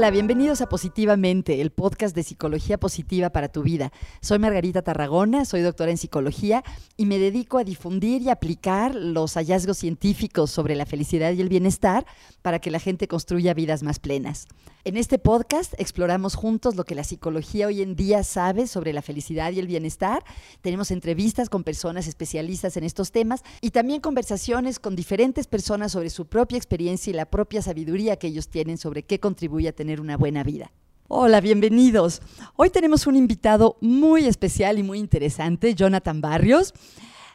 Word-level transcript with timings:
Hola, 0.00 0.10
bienvenidos 0.10 0.62
a 0.62 0.66
Positivamente, 0.66 1.60
el 1.60 1.72
podcast 1.72 2.16
de 2.16 2.22
psicología 2.22 2.80
positiva 2.80 3.28
para 3.28 3.50
tu 3.50 3.62
vida. 3.62 3.92
Soy 4.22 4.38
Margarita 4.38 4.80
Tarragona, 4.80 5.44
soy 5.44 5.60
doctora 5.60 5.90
en 5.90 5.98
psicología 5.98 6.64
y 6.96 7.04
me 7.04 7.18
dedico 7.18 7.58
a 7.58 7.64
difundir 7.64 8.22
y 8.22 8.30
aplicar 8.30 8.94
los 8.94 9.34
hallazgos 9.34 9.76
científicos 9.76 10.50
sobre 10.50 10.74
la 10.74 10.86
felicidad 10.86 11.34
y 11.34 11.42
el 11.42 11.50
bienestar 11.50 12.06
para 12.40 12.60
que 12.60 12.70
la 12.70 12.78
gente 12.78 13.08
construya 13.08 13.52
vidas 13.52 13.82
más 13.82 13.98
plenas. 13.98 14.46
En 14.82 14.96
este 14.96 15.18
podcast 15.18 15.74
exploramos 15.76 16.34
juntos 16.34 16.74
lo 16.74 16.84
que 16.84 16.94
la 16.94 17.04
psicología 17.04 17.66
hoy 17.66 17.82
en 17.82 17.96
día 17.96 18.24
sabe 18.24 18.66
sobre 18.66 18.94
la 18.94 19.02
felicidad 19.02 19.52
y 19.52 19.58
el 19.58 19.66
bienestar. 19.66 20.24
Tenemos 20.62 20.90
entrevistas 20.90 21.50
con 21.50 21.64
personas 21.64 22.06
especialistas 22.06 22.78
en 22.78 22.84
estos 22.84 23.12
temas 23.12 23.42
y 23.60 23.72
también 23.72 24.00
conversaciones 24.00 24.78
con 24.78 24.96
diferentes 24.96 25.46
personas 25.46 25.92
sobre 25.92 26.08
su 26.08 26.24
propia 26.24 26.56
experiencia 26.56 27.10
y 27.10 27.14
la 27.14 27.26
propia 27.26 27.60
sabiduría 27.60 28.16
que 28.16 28.28
ellos 28.28 28.48
tienen 28.48 28.78
sobre 28.78 29.02
qué 29.02 29.20
contribuye 29.20 29.68
a 29.68 29.74
tener 29.74 29.89
una 29.98 30.16
buena 30.16 30.44
vida. 30.44 30.70
Hola, 31.08 31.40
bienvenidos. 31.40 32.22
Hoy 32.54 32.70
tenemos 32.70 33.08
un 33.08 33.16
invitado 33.16 33.76
muy 33.80 34.26
especial 34.26 34.78
y 34.78 34.84
muy 34.84 35.00
interesante, 35.00 35.74
Jonathan 35.74 36.20
Barrios. 36.20 36.72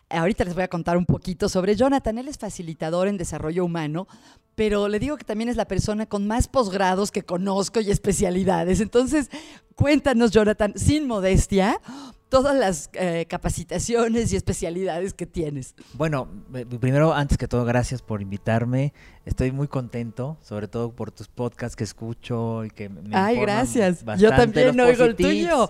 Ahorita 0.09 0.46
les 0.46 0.54
voy 0.54 0.63
a 0.63 0.70
contar 0.70 0.96
un 0.96 1.05
poquito 1.05 1.49
sobre 1.49 1.76
Jonathan. 1.76 2.18
Él 2.18 2.30
es 2.30 2.38
facilitador 2.38 3.10
en 3.10 3.18
desarrollo 3.18 3.66
humano, 3.66 4.08
pero 4.55 4.88
le 4.88 4.99
digo 4.99 5.18
que 5.18 5.26
también 5.26 5.49
es 5.49 5.58
la 5.58 5.68
persona 5.68 6.05
con 6.05 6.27
más 6.27 6.48
posgrados 6.48 7.12
que 7.12 7.23
conozco 7.23 7.82
y 7.82 7.91
especialidades. 7.91 8.80
Entonces, 8.80 9.30
cuéntanos, 9.76 10.32
Jonathan, 10.32 10.74
sin 10.77 11.08
modestia, 11.08 11.82
todas 12.29 12.55
las 12.55 12.90
eh, 12.93 13.26
capacitaciones 13.27 14.34
y 14.34 14.35
especialidades 14.35 15.13
que 15.13 15.26
tienes. 15.26 15.76
Bueno, 15.93 16.27
eh, 16.54 16.65
primero, 16.65 17.13
antes 17.13 17.37
que 17.37 17.48
todo, 17.48 17.65
gracias 17.65 18.01
por 18.01 18.21
invitarme. 18.21 18.93
Estoy 19.26 19.51
muy 19.51 19.67
contento, 19.67 20.37
sobre 20.41 20.67
todo 20.67 20.91
por 20.91 21.12
tus 21.12 21.27
podcasts 21.27 21.76
que 21.76 21.84
escucho 21.84 22.65
y 22.65 22.70
que 22.70 22.90
me 22.90 23.15
Ay, 23.15 23.40
gracias. 23.40 24.04
Yo 24.17 24.29
también 24.29 24.79
oigo 24.79 25.04
el 25.04 25.15
tuyo. 25.15 25.70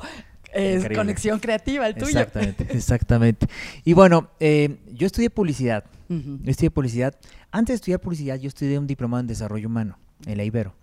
Es 0.53 0.87
conexión 0.95 1.39
creativa, 1.39 1.85
el 1.85 1.95
tuyo. 1.95 2.07
Exactamente, 2.07 2.67
exactamente. 2.69 3.47
Y 3.83 3.91
bueno, 3.91 4.29
eh, 4.39 4.77
yo 4.93 5.05
estudié 5.05 5.29
publicidad. 5.29 5.83
Yo 6.07 6.51
estudié 6.51 6.69
publicidad. 6.71 7.15
Antes 7.51 7.73
de 7.73 7.75
estudiar 7.75 7.99
publicidad, 7.99 8.37
yo 8.37 8.47
estudié 8.47 8.77
un 8.79 8.87
diplomado 8.87 9.21
en 9.21 9.27
desarrollo 9.27 9.67
humano 9.67 9.97
en 10.25 10.37
la 10.37 10.43
Ibero. 10.43 10.73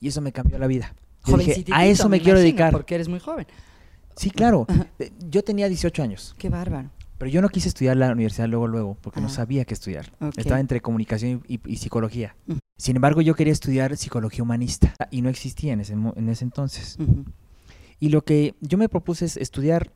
Y 0.00 0.08
eso 0.08 0.20
me 0.20 0.32
cambió 0.32 0.58
la 0.58 0.66
vida. 0.66 0.94
Dije, 1.24 1.64
a 1.72 1.86
eso 1.86 2.08
me, 2.08 2.20
quiero 2.20 2.38
dedicar. 2.38 2.72
Porque 2.72 2.94
eres 2.94 3.08
muy 3.08 3.20
joven. 3.20 3.46
Sí, 4.18 4.30
claro. 4.30 4.66
Eh, 4.98 5.12
yo 5.30 5.42
tenía 5.44 5.68
18 5.68 6.02
años. 6.02 6.34
Qué 6.38 6.48
bárbaro. 6.48 6.90
Pero 7.18 7.30
yo 7.30 7.42
no 7.42 7.48
quise 7.48 7.68
estudiar 7.68 7.96
la 7.96 8.12
universidad 8.12 8.48
luego, 8.48 8.68
luego, 8.68 8.96
porque 9.00 9.20
no 9.20 9.26
ah. 9.26 9.30
sabía 9.30 9.64
qué 9.64 9.74
estudiar. 9.74 10.12
Estaba 10.36 10.60
entre 10.60 10.80
comunicación 10.80 11.42
y, 11.48 11.76
psicología. 11.76 12.36
Sin 12.76 12.96
embargo, 12.96 13.20
yo 13.22 13.34
quería 13.34 13.52
estudiar 13.52 13.96
psicología 13.96 14.42
humanista 14.42 14.94
y 15.10 15.22
no 15.22 15.28
existía 15.28 15.72
en 15.72 15.80
ese, 15.80 15.94
en 15.94 16.28
ese 16.28 16.44
entonces. 16.44 16.96
Y 17.98 18.10
lo 18.10 18.22
que 18.22 18.54
yo 18.60 18.78
me 18.78 18.88
propuse 18.88 19.24
es 19.24 19.36
estudiar 19.36 19.90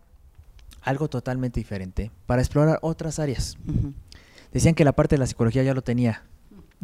algo 0.82 1.08
totalmente 1.08 1.60
diferente 1.60 2.10
para 2.26 2.42
explorar 2.42 2.80
otras 2.82 3.20
áreas. 3.20 3.56
Decían 4.52 4.74
que 4.74 4.84
la 4.84 4.92
parte 4.92 5.14
de 5.14 5.20
la 5.20 5.26
psicología 5.26 5.62
ya 5.62 5.74
lo 5.74 5.82
tenía. 5.82 6.24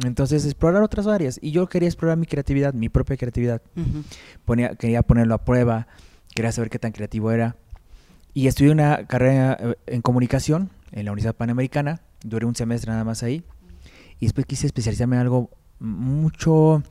Entonces, 0.05 0.45
explorar 0.45 0.83
otras 0.83 1.09
áreas. 1.09 1.41
Y 1.43 1.51
yo 1.51 1.69
quería 1.69 1.89
explorar 1.89 2.17
mi 2.17 2.27
creatividad, 2.27 2.73
mi 2.75 2.89
propia 2.89 3.17
creatividad. 3.17 3.61
quería 4.79 5.03
ponerlo 5.03 5.35
a 5.35 5.45
prueba, 5.45 5.89
quería 6.35 6.53
saber 6.53 6.71
qué 6.71 6.79
tan 6.79 6.93
creativo 6.93 7.31
era. 7.31 7.57
Y 8.35 8.47
estudié 8.47 8.71
una 8.71 9.07
carrera 9.07 9.57
eh, 9.61 9.75
en 9.87 10.03
comunicación 10.03 10.71
en 10.93 11.05
la 11.05 11.13
Universidad 11.13 11.35
Panamericana. 11.35 12.01
Duré 12.23 12.47
un 12.47 12.55
semestre 12.55 12.91
nada 12.91 13.05
más 13.05 13.23
ahí. 13.23 13.45
Y 14.21 14.27
después 14.27 14.47
quise 14.47 14.67
especializarme 14.67 15.17
en 15.17 15.23
algo 15.23 15.51
mucho, 15.79 16.83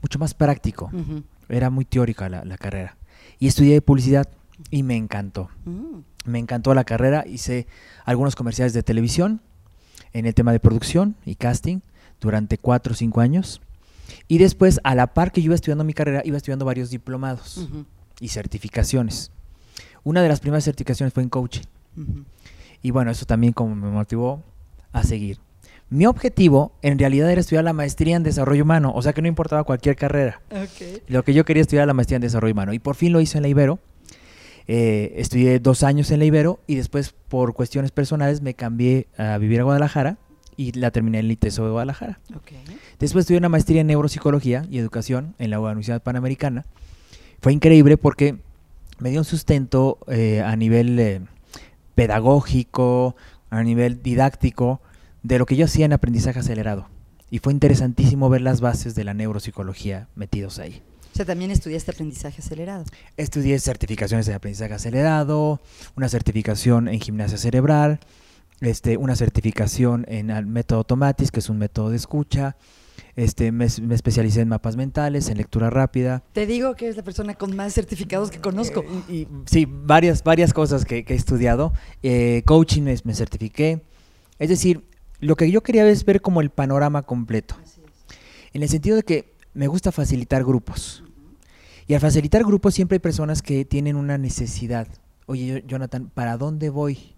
mucho 0.00 0.18
más 0.18 0.34
práctico. 0.34 0.90
Era 1.48 1.70
muy 1.70 1.84
teórica 1.84 2.28
la 2.28 2.58
carrera. 2.58 2.96
Y 3.38 3.46
estudié 3.46 3.80
publicidad 3.80 4.28
y 4.70 4.82
me 4.82 4.96
encantó. 4.96 5.48
Mm. 5.64 5.98
Me 6.24 6.38
encantó 6.38 6.74
la 6.74 6.84
carrera. 6.84 7.24
Hice 7.26 7.66
algunos 8.04 8.36
comerciales 8.36 8.72
de 8.72 8.82
televisión 8.82 9.40
en 10.12 10.26
el 10.26 10.34
tema 10.34 10.52
de 10.52 10.60
producción 10.60 11.16
y 11.24 11.34
casting 11.34 11.80
durante 12.20 12.58
cuatro 12.58 12.92
o 12.92 12.96
cinco 12.96 13.20
años. 13.20 13.60
Y 14.28 14.38
después, 14.38 14.80
a 14.84 14.94
la 14.94 15.14
par 15.14 15.32
que 15.32 15.40
yo 15.40 15.46
iba 15.46 15.54
estudiando 15.54 15.84
mi 15.84 15.94
carrera, 15.94 16.22
iba 16.24 16.36
estudiando 16.36 16.64
varios 16.64 16.90
diplomados 16.90 17.68
y 18.22 18.28
certificaciones. 18.28 19.32
Una 20.04 20.22
de 20.22 20.28
las 20.28 20.40
primeras 20.40 20.64
certificaciones 20.64 21.12
fue 21.12 21.24
en 21.24 21.28
coaching. 21.28 21.64
Y 22.80 22.92
bueno, 22.92 23.10
eso 23.10 23.26
también 23.26 23.52
como 23.52 23.74
me 23.74 23.90
motivó 23.90 24.42
a 24.92 25.02
seguir. 25.02 25.38
Mi 25.90 26.06
objetivo 26.06 26.72
en 26.82 26.98
realidad 26.98 27.30
era 27.30 27.40
estudiar 27.40 27.64
la 27.64 27.72
maestría 27.72 28.16
en 28.16 28.22
desarrollo 28.22 28.62
humano, 28.62 28.92
o 28.94 29.02
sea 29.02 29.12
que 29.12 29.20
no 29.20 29.28
importaba 29.28 29.64
cualquier 29.64 29.96
carrera. 29.96 30.40
Lo 31.08 31.24
que 31.24 31.34
yo 31.34 31.44
quería 31.44 31.62
estudiar 31.62 31.86
la 31.86 31.94
maestría 31.94 32.16
en 32.16 32.22
desarrollo 32.22 32.52
humano. 32.52 32.72
Y 32.72 32.78
por 32.78 32.94
fin 32.94 33.12
lo 33.12 33.20
hice 33.20 33.38
en 33.38 33.42
la 33.42 33.48
Ibero. 33.48 33.80
Eh, 34.68 35.14
estudié 35.16 35.58
dos 35.58 35.82
años 35.82 36.10
en 36.12 36.20
la 36.20 36.24
Ibero 36.24 36.60
y 36.68 36.76
después 36.76 37.14
por 37.28 37.52
cuestiones 37.54 37.90
personales 37.90 38.40
me 38.40 38.54
cambié 38.54 39.08
a 39.18 39.36
vivir 39.36 39.60
a 39.60 39.64
Guadalajara 39.64 40.16
y 40.56 40.70
la 40.72 40.92
terminé 40.92 41.18
en 41.18 41.26
el 41.26 41.32
ITESO 41.32 41.64
de 41.64 41.72
Guadalajara. 41.72 42.20
Después 43.00 43.24
estudié 43.24 43.38
una 43.38 43.48
maestría 43.48 43.80
en 43.80 43.88
neuropsicología 43.88 44.64
y 44.70 44.78
educación 44.78 45.34
en 45.38 45.50
la 45.50 45.58
Universidad 45.58 46.02
Panamericana. 46.02 46.64
Fue 47.42 47.52
increíble 47.52 47.96
porque 47.96 48.38
me 49.00 49.10
dio 49.10 49.18
un 49.18 49.24
sustento 49.24 49.98
eh, 50.06 50.40
a 50.40 50.54
nivel 50.54 50.96
eh, 51.00 51.20
pedagógico, 51.96 53.16
a 53.50 53.64
nivel 53.64 54.00
didáctico, 54.00 54.80
de 55.24 55.40
lo 55.40 55.46
que 55.46 55.56
yo 55.56 55.64
hacía 55.64 55.84
en 55.86 55.92
aprendizaje 55.92 56.38
acelerado. 56.38 56.88
Y 57.30 57.40
fue 57.40 57.52
interesantísimo 57.52 58.28
ver 58.28 58.42
las 58.42 58.60
bases 58.60 58.94
de 58.94 59.02
la 59.02 59.12
neuropsicología 59.12 60.06
metidos 60.14 60.60
ahí. 60.60 60.82
O 61.12 61.16
sea, 61.16 61.26
también 61.26 61.50
estudiaste 61.50 61.90
aprendizaje 61.90 62.40
acelerado. 62.40 62.84
Estudié 63.16 63.58
certificaciones 63.58 64.26
de 64.26 64.34
aprendizaje 64.34 64.74
acelerado, 64.74 65.60
una 65.96 66.08
certificación 66.08 66.86
en 66.86 67.00
gimnasia 67.00 67.38
cerebral, 67.38 67.98
este, 68.60 68.96
una 68.96 69.16
certificación 69.16 70.04
en 70.06 70.30
el 70.30 70.46
método 70.46 70.84
Tomatis, 70.84 71.32
que 71.32 71.40
es 71.40 71.48
un 71.48 71.58
método 71.58 71.90
de 71.90 71.96
escucha. 71.96 72.54
Este, 73.14 73.52
me, 73.52 73.66
especialicé 73.66 74.40
en 74.40 74.48
mapas 74.48 74.76
mentales, 74.76 75.28
en 75.28 75.36
lectura 75.36 75.68
rápida. 75.68 76.22
Te 76.32 76.46
digo 76.46 76.74
que 76.74 76.88
es 76.88 76.96
la 76.96 77.02
persona 77.02 77.34
con 77.34 77.54
más 77.54 77.74
certificados 77.74 78.30
que 78.30 78.40
conozco. 78.40 78.84
Eh, 79.08 79.12
y, 79.12 79.28
sí, 79.44 79.66
varias, 79.68 80.24
varias 80.24 80.54
cosas 80.54 80.84
que, 80.84 81.04
he 81.06 81.14
estudiado. 81.14 81.72
Eh, 82.02 82.42
coaching 82.46 82.82
me, 82.82 82.96
me 83.04 83.14
certifiqué. 83.14 83.82
Es 84.38 84.48
decir, 84.48 84.88
lo 85.20 85.36
que 85.36 85.50
yo 85.50 85.62
quería 85.62 85.86
es 85.88 86.04
ver 86.04 86.20
como 86.20 86.40
el 86.40 86.50
panorama 86.50 87.02
completo. 87.02 87.56
En 88.52 88.62
el 88.62 88.68
sentido 88.68 88.96
de 88.96 89.02
que 89.02 89.34
me 89.54 89.66
gusta 89.66 89.92
facilitar 89.92 90.44
grupos. 90.44 91.04
Y 91.86 91.94
al 91.94 92.00
facilitar 92.00 92.44
grupos 92.44 92.74
siempre 92.74 92.96
hay 92.96 93.00
personas 93.00 93.42
que 93.42 93.64
tienen 93.64 93.96
una 93.96 94.18
necesidad. 94.18 94.88
Oye, 95.32 95.64
Jonathan, 95.66 96.10
¿para 96.12 96.36
dónde 96.36 96.68
voy? 96.68 97.14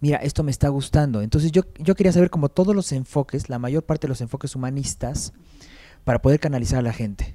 Mira, 0.00 0.16
esto 0.16 0.42
me 0.42 0.50
está 0.50 0.70
gustando. 0.70 1.20
Entonces 1.20 1.52
yo, 1.52 1.64
yo 1.78 1.94
quería 1.94 2.10
saber 2.10 2.30
como 2.30 2.48
todos 2.48 2.74
los 2.74 2.92
enfoques, 2.92 3.50
la 3.50 3.58
mayor 3.58 3.84
parte 3.84 4.06
de 4.06 4.08
los 4.08 4.22
enfoques 4.22 4.56
humanistas, 4.56 5.34
para 6.04 6.22
poder 6.22 6.40
canalizar 6.40 6.78
a 6.78 6.82
la 6.82 6.94
gente. 6.94 7.34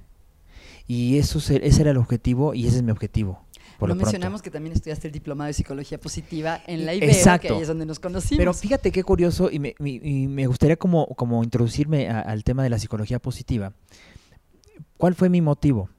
Y 0.87 1.19
eso, 1.19 1.37
ese 1.37 1.81
era 1.81 1.91
el 1.91 1.97
objetivo 1.97 2.55
y 2.55 2.65
ese 2.65 2.77
es 2.77 2.83
mi 2.83 2.89
objetivo. 2.89 3.45
Por 3.77 3.89
no 3.89 3.95
mencionamos 3.95 4.41
que 4.41 4.49
también 4.49 4.73
estudiaste 4.73 5.05
el 5.05 5.13
diplomado 5.13 5.49
de 5.49 5.53
psicología 5.53 5.99
positiva 5.99 6.63
en 6.65 6.87
la 6.87 6.95
Ibero, 6.95 7.13
que 7.39 7.49
ahí 7.49 7.61
es 7.61 7.67
donde 7.67 7.85
nos 7.85 7.99
conocimos. 7.99 8.39
Pero 8.39 8.55
fíjate 8.55 8.91
qué 8.91 9.03
curioso, 9.03 9.51
y 9.51 9.59
me, 9.59 9.75
me 9.77 10.47
gustaría 10.47 10.77
como, 10.77 11.05
como 11.09 11.43
introducirme 11.43 12.09
al 12.09 12.43
tema 12.43 12.63
de 12.63 12.71
la 12.71 12.79
psicología 12.79 13.19
positiva. 13.19 13.73
¿Cuál 14.97 15.13
fue 15.13 15.29
mi 15.29 15.41
motivo? 15.41 15.91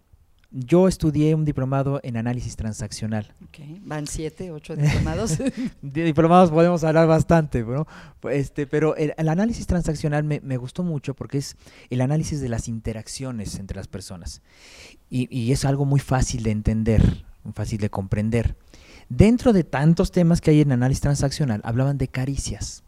Yo 0.51 0.89
estudié 0.89 1.35
un 1.35 1.45
diplomado 1.45 2.01
en 2.03 2.17
análisis 2.17 2.57
transaccional. 2.57 3.35
Okay. 3.49 3.81
Van 3.85 4.07
siete, 4.07 4.51
ocho 4.51 4.77
diplomados. 4.77 5.39
de 5.83 6.05
diplomados 6.05 6.51
podemos 6.51 6.85
hablar 6.85 7.07
bastante, 7.07 7.63
¿no? 7.63 7.87
Este, 8.31 8.67
pero 8.67 8.97
el, 8.97 9.13
análisis 9.29 9.67
transaccional 9.67 10.25
me, 10.25 10.41
me, 10.41 10.57
gustó 10.57 10.83
mucho 10.83 11.15
porque 11.15 11.39
es 11.39 11.57
el 11.91 12.01
análisis 12.01 12.41
de 12.41 12.49
las 12.49 12.67
interacciones 12.67 13.59
entre 13.59 13.77
las 13.77 13.89
personas. 13.89 14.41
Y, 15.11 15.29
y 15.37 15.53
es 15.53 15.67
algo 15.67 15.85
muy 15.85 16.01
fácil 16.01 16.43
de 16.43 16.51
entender 16.51 17.29
fácil 17.53 17.79
de 17.79 17.91
comprender. 17.91 18.57
Dentro 19.09 19.53
de 19.53 19.65
tantos 19.65 20.13
temas 20.13 20.41
que 20.41 20.51
hay 20.51 20.61
en 20.61 20.73
análisis 20.73 21.01
transaccional, 21.01 21.61
hablaban 21.65 21.99
de 21.99 22.09
caricias. 22.09 22.83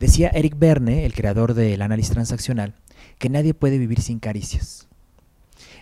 Decía 0.00 0.28
Eric 0.28 0.58
Berne, 0.58 1.06
el 1.06 1.14
creador 1.14 1.54
del 1.54 1.82
análisis 1.82 2.12
transaccional, 2.12 2.74
que 3.18 3.28
nadie 3.28 3.54
puede 3.54 3.78
vivir 3.78 4.00
sin 4.00 4.18
caricias. 4.18 4.88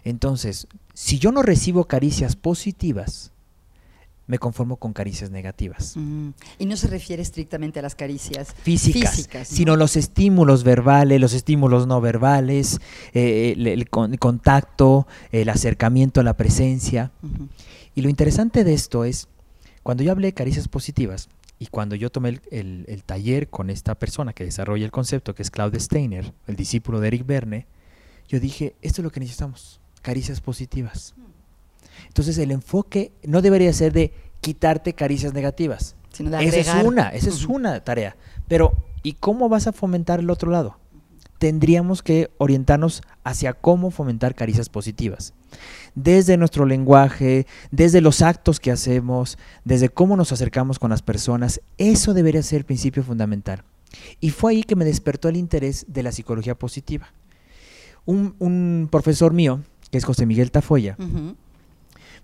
Entonces, 0.05 0.67
si 0.95 1.19
yo 1.19 1.33
no 1.33 1.43
recibo 1.43 1.85
caricias 1.85 2.37
positivas, 2.37 3.33
me 4.27 4.39
conformo 4.39 4.77
con 4.77 4.93
caricias 4.93 5.31
negativas. 5.31 5.95
Mm. 5.97 6.31
Y 6.59 6.67
no 6.67 6.77
se 6.77 6.87
refiere 6.87 7.23
estrictamente 7.23 7.81
a 7.81 7.83
las 7.83 7.95
caricias 7.95 8.55
físicas, 8.63 9.29
sino 9.47 9.77
los 9.77 9.97
estímulos 9.97 10.65
verbales, 10.65 11.21
los 11.21 11.35
estímulos 11.35 11.87
no 11.87 12.01
verbales, 12.01 12.81
eh, 13.13 13.55
el, 13.59 14.19
contacto, 14.19 15.07
el 15.33 15.49
acercamiento 15.49 16.21
a 16.21 16.25
la 16.25 16.37
presencia. 16.37 17.11
Y 17.95 18.03
lo 18.03 18.09
interesante 18.09 18.65
de 18.65 18.75
esto 18.75 19.05
es, 19.05 19.29
cuando 19.83 20.03
yo 20.05 20.13
hablé 20.13 20.29
de 20.29 20.35
caricias 20.35 20.69
positivas 20.69 21.29
y 21.59 21.67
cuando 21.67 21.95
yo 21.95 22.11
tomé 22.11 22.41
el, 22.51 22.85
el 22.89 23.05
taller 23.05 23.49
con 23.49 23.71
esta 23.71 23.97
persona 23.97 24.33
que 24.33 24.45
desarrolla 24.45 24.85
el 24.85 24.93
concepto, 24.93 25.35
que 25.35 25.43
es 25.43 25.51
Claude 25.51 25.79
Steiner, 25.79 26.33
el 26.47 26.57
discípulo 26.57 27.01
de 27.01 27.09
Eric 27.09 27.27
Verne, 27.27 27.67
yo 28.29 28.41
dije, 28.41 28.77
esto 28.81 29.03
es 29.03 29.05
lo 29.05 29.11
que 29.11 29.21
necesitamos. 29.21 29.82
Caricias 30.03 30.41
positivas. 30.41 31.15
Entonces 32.09 32.37
el 32.39 32.51
enfoque 32.51 33.13
no 33.25 33.41
debería 33.43 33.73
ser 33.73 33.93
de 33.93 34.13
quitarte 34.41 34.93
caricias 34.93 35.33
negativas. 35.33 35.97
esa 36.19 36.59
es 36.59 36.85
una, 36.85 37.09
esa 37.11 37.29
es 37.29 37.47
una 37.47 37.83
tarea. 37.83 38.17
Pero, 38.49 38.75
¿y 39.03 39.15
cómo 39.15 39.49
vas 39.49 39.67
a 39.67 39.73
fomentar 39.73 40.21
el 40.21 40.31
otro 40.31 40.51
lado? 40.51 40.79
Tendríamos 41.39 42.03
que 42.03 42.31
orientarnos 42.39 43.03
hacia 43.25 43.53
cómo 43.53 43.91
fomentar 43.91 44.35
caricias 44.35 44.69
positivas. 44.69 45.35
Desde 45.95 46.37
nuestro 46.37 46.67
lenguaje, 46.67 47.47
desde 47.71 48.01
los 48.01 48.23
actos 48.23 48.61
que 48.61 48.71
hacemos, 48.71 49.39
desde 49.65 49.89
cómo 49.89 50.17
nos 50.17 50.33
acercamos 50.33 50.79
con 50.79 50.91
las 50.91 51.03
personas, 51.03 51.61
eso 51.79 52.15
debería 52.15 52.43
ser 52.43 52.59
el 52.59 52.65
principio 52.65 53.03
fundamental. 53.03 53.65
Y 54.21 54.31
fue 54.31 54.53
ahí 54.53 54.63
que 54.63 54.77
me 54.77 54.85
despertó 54.85 55.29
el 55.29 55.37
interés 55.37 55.87
de 55.89 56.03
la 56.03 56.13
psicología 56.13 56.55
positiva. 56.55 57.13
Un, 58.05 58.89
profesor 58.91 59.33
mío, 59.33 59.61
que 59.93 59.99
es 59.99 60.05
José 60.07 60.25
Miguel 60.25 60.51
Tafoya, 60.51 60.97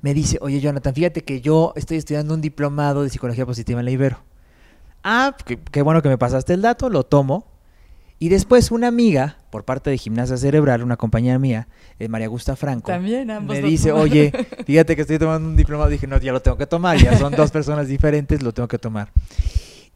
me 0.00 0.14
dice, 0.14 0.38
oye 0.40 0.58
Jonathan, 0.58 0.94
fíjate 0.94 1.22
que 1.22 1.42
yo 1.42 1.74
estoy 1.76 1.98
estudiando 1.98 2.32
un 2.32 2.40
diplomado 2.40 3.02
de 3.02 3.10
psicología 3.10 3.44
positiva 3.44 3.80
en 3.80 3.84
la 3.84 3.90
Ibero. 3.90 4.18
Ah, 5.04 5.36
qué, 5.44 5.82
bueno 5.82 6.00
que 6.00 6.08
me 6.08 6.16
pasaste 6.16 6.54
el 6.54 6.62
dato, 6.62 6.88
lo 6.88 7.04
tomo. 7.04 7.46
Y 8.18 8.30
después 8.30 8.70
una 8.70 8.88
amiga, 8.88 9.36
por 9.50 9.64
parte 9.64 9.90
de 9.90 9.98
Gimnasia 9.98 10.38
Cerebral, 10.38 10.82
una 10.82 10.96
compañera 10.96 11.38
mía, 11.38 11.68
eh, 11.98 12.08
María 12.08 12.26
Gusta 12.28 12.56
Franco, 12.56 12.90
me 12.98 13.60
dice, 13.60 13.92
oye, 13.92 14.32
fíjate 14.66 14.96
que 14.96 15.02
estoy 15.02 15.18
tomando 15.18 15.46
un 15.46 15.54
diplomado. 15.54 15.90
Dije, 15.90 16.06
no, 16.06 16.18
ya 16.18 16.32
lo 16.32 16.40
tengo 16.40 16.56
que 16.56 16.66
tomar, 16.66 16.96
ya 16.96 17.16
son 17.18 17.34
dos 17.34 17.50
personas 17.50 17.86
diferentes, 17.86 18.42
lo 18.42 18.52
tengo 18.52 18.66
que 18.66 18.78
tomar. 18.78 19.12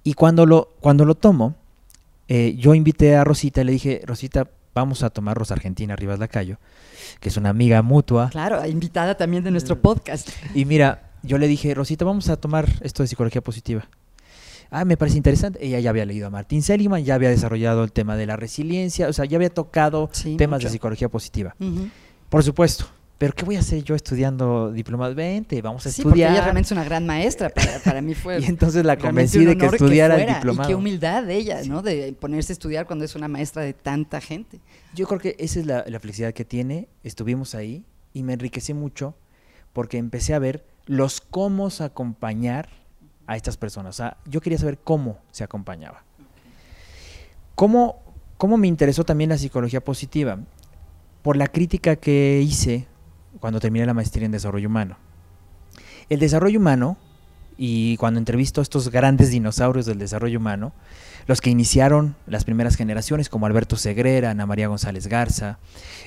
Y 0.05 0.13
cuando 0.13 0.45
lo, 0.45 0.75
cuando 0.81 1.07
lo 1.07 1.15
tomo, 1.15 1.57
eh, 2.29 2.55
yo 2.59 2.75
invité 2.75 3.17
a 3.17 3.25
Rosita 3.25 3.63
y 3.63 3.65
le 3.65 3.73
dije, 3.73 4.03
Rosita, 4.05 4.47
vamos 4.75 5.03
a 5.03 5.11
tomar 5.11 5.37
Rosa 5.37 5.55
Argentina 5.55 5.97
Rivas 5.97 6.19
Lacayo, 6.19 6.59
que 7.21 7.29
es 7.29 7.37
una 7.37 7.51
amiga 7.51 7.83
mutua. 7.83 8.31
Claro, 8.31 8.65
invitada 8.67 9.17
también 9.17 9.45
de 9.45 9.51
nuestro 9.51 9.81
podcast. 9.81 10.31
Y 10.55 10.65
mira, 10.65 11.11
yo 11.23 11.39
le 11.39 11.49
dije, 11.49 11.75
Rosita, 11.75 12.05
vamos 12.05 12.29
a 12.29 12.37
tomar 12.37 12.69
esto 12.81 13.03
de 13.03 13.07
psicología 13.07 13.41
positiva. 13.41 13.89
Ah, 14.71 14.87
me 14.87 14.97
parece 14.97 15.19
interesante. 15.19 15.65
Ella 15.65 15.81
ya 15.81 15.91
había 15.91 16.07
leído 16.07 16.27
a 16.27 16.31
Martín 16.31 16.63
Seligman, 16.63 17.05
ya 17.05 17.15
había 17.15 17.29
desarrollado 17.29 17.85
el 17.85 17.93
tema 17.93 18.17
de 18.17 18.27
la 18.27 18.37
resiliencia, 18.37 19.09
o 19.09 19.13
sea, 19.13 19.27
ya 19.27 19.37
había 19.37 19.51
tocado 19.51 20.11
temas 20.39 20.63
de 20.63 20.71
psicología 20.71 21.11
positiva. 21.11 21.55
Por 22.31 22.43
supuesto, 22.43 22.87
pero 23.23 23.35
¿qué 23.35 23.45
voy 23.45 23.55
a 23.55 23.61
hacer 23.61 23.85
yo 23.85 23.95
estudiando 23.95 24.73
diplomado? 24.73 25.15
Vente, 25.15 25.63
vamos 25.63 25.87
a 25.87 25.93
sí, 25.93 26.01
estudiar. 26.01 26.31
Porque 26.31 26.35
ella 26.35 26.43
realmente 26.43 26.67
es 26.67 26.73
una 26.73 26.83
gran 26.83 27.07
maestra, 27.07 27.53
para, 27.85 28.03
mí 28.03 28.17
fue... 28.17 28.41
y 28.43 28.47
entonces 28.47 28.85
la 28.85 28.99
convencí 28.99 29.45
de 29.45 29.57
que 29.57 29.67
estudiara 29.67 30.21
el 30.21 30.35
diplomado. 30.35 30.69
Y 30.69 30.73
qué 30.73 30.75
humildad 30.75 31.23
de 31.23 31.37
ella, 31.37 31.61
¿no? 31.65 31.83
De 31.83 32.17
ponerse 32.19 32.51
a 32.51 32.55
estudiar 32.55 32.85
cuando 32.85 33.05
es 33.05 33.15
una 33.15 33.29
maestra 33.29 33.63
de 33.63 33.75
tanta 33.75 34.21
gente. 34.21 34.59
Yo 34.97 35.07
creo 35.07 35.21
que 35.21 35.37
esa 35.39 35.61
es 35.61 35.67
la, 35.67 35.85
felicidad 36.01 36.35
que 36.35 36.45
tiene. 36.45 36.89
Estuvimos 37.05 37.55
ahí 37.55 37.85
y 38.13 38.25
me 38.25 38.33
enriquecí 38.33 38.75
mucho 38.75 39.15
porque 39.73 39.99
empecé 39.99 40.35
a 40.35 40.41
ver 40.41 40.65
los 40.87 41.21
cómo 41.21 41.69
acompañar 41.79 42.71
a 43.29 43.37
estas 43.37 43.57
personas. 43.57 43.95
O 43.95 43.99
sea, 43.99 44.17
yo 44.27 44.41
quería 44.41 44.59
saber 44.59 44.79
cómo 44.83 45.19
se 45.31 45.45
acompañaba. 45.45 46.03
¿Cómo, 47.55 48.03
¿Cómo 48.37 48.57
me 48.57 48.67
interesó 48.67 49.05
también 49.05 49.31
la 49.31 49.39
psicología 49.39 49.81
positiva? 49.81 50.41
Por 51.23 51.37
la 51.37 51.47
crítica 51.47 51.95
que 51.95 52.43
hice 52.45 52.89
cuando 53.43 53.59
terminé 53.59 53.85
la 53.85 53.93
maestría 53.93 54.25
en 54.25 54.31
desarrollo 54.31 54.69
humano. 54.69 54.97
El 56.09 56.21
desarrollo 56.21 56.61
humano, 56.61 56.97
y 57.59 57.97
cuando 57.97 58.19
entrevisto 58.19 58.61
a 58.61 58.63
estos 58.63 58.89
grandes 58.89 59.31
dinosaurios 59.31 59.85
del 59.85 59.99
desarrollo 59.99 60.39
humano, 60.39 60.73
los 61.27 61.41
que 61.41 61.51
iniciaron 61.51 62.15
las 62.29 62.45
primeras 62.45 62.77
generaciones, 62.77 63.29
como 63.29 63.47
Alberto 63.47 63.75
Segrera, 63.75 64.31
Ana 64.31 64.47
María 64.47 64.69
González 64.69 65.09
Garza, 65.09 65.59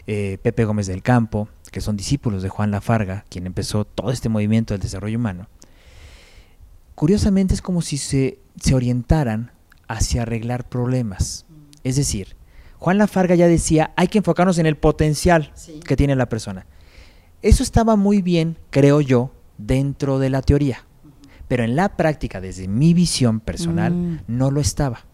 eh, 0.07 0.37
Pepe 0.43 0.63
Gómez 0.63 0.87
del 0.87 1.03
Campo, 1.03 1.49
que 1.73 1.81
son 1.81 1.97
discípulos 1.97 2.41
de 2.41 2.47
Juan 2.47 2.71
Lafarga, 2.71 3.25
quien 3.29 3.45
empezó 3.47 3.83
todo 3.83 4.11
este 4.11 4.29
movimiento 4.29 4.73
del 4.73 4.81
desarrollo 4.81 5.17
humano, 5.17 5.49
curiosamente 6.95 7.53
es 7.53 7.61
como 7.61 7.81
si 7.81 7.97
se, 7.97 8.39
se 8.61 8.75
orientaran 8.75 9.51
hacia 9.89 10.21
arreglar 10.21 10.69
problemas. 10.69 11.45
Es 11.83 11.97
decir, 11.97 12.37
Juan 12.77 12.97
Lafarga 12.97 13.35
ya 13.35 13.49
decía, 13.49 13.91
hay 13.97 14.07
que 14.07 14.19
enfocarnos 14.19 14.57
en 14.57 14.67
el 14.67 14.77
potencial 14.77 15.51
que 15.85 15.97
tiene 15.97 16.15
la 16.15 16.29
persona. 16.29 16.65
Eso 17.45 17.61
estaba 17.61 17.95
muy 17.95 18.23
bien, 18.23 18.57
creo 18.71 19.01
yo, 19.01 19.29
dentro 19.59 20.17
de 20.17 20.31
la 20.31 20.41
teoría, 20.41 20.83
pero 21.47 21.63
en 21.63 21.75
la 21.75 21.95
práctica, 21.95 22.41
desde 22.41 22.67
mi 22.67 22.95
visión 22.95 23.39
personal, 23.39 23.93
mm. 23.93 24.19
no 24.27 24.49
lo 24.49 24.59
estaba. 24.59 25.05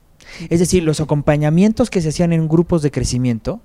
Es 0.49 0.61
decir, 0.61 0.81
los 0.83 1.01
acompañamientos 1.01 1.89
que 1.89 1.99
se 1.99 2.07
hacían 2.07 2.31
en 2.31 2.47
grupos 2.47 2.83
de 2.83 2.89
crecimiento, 2.89 3.59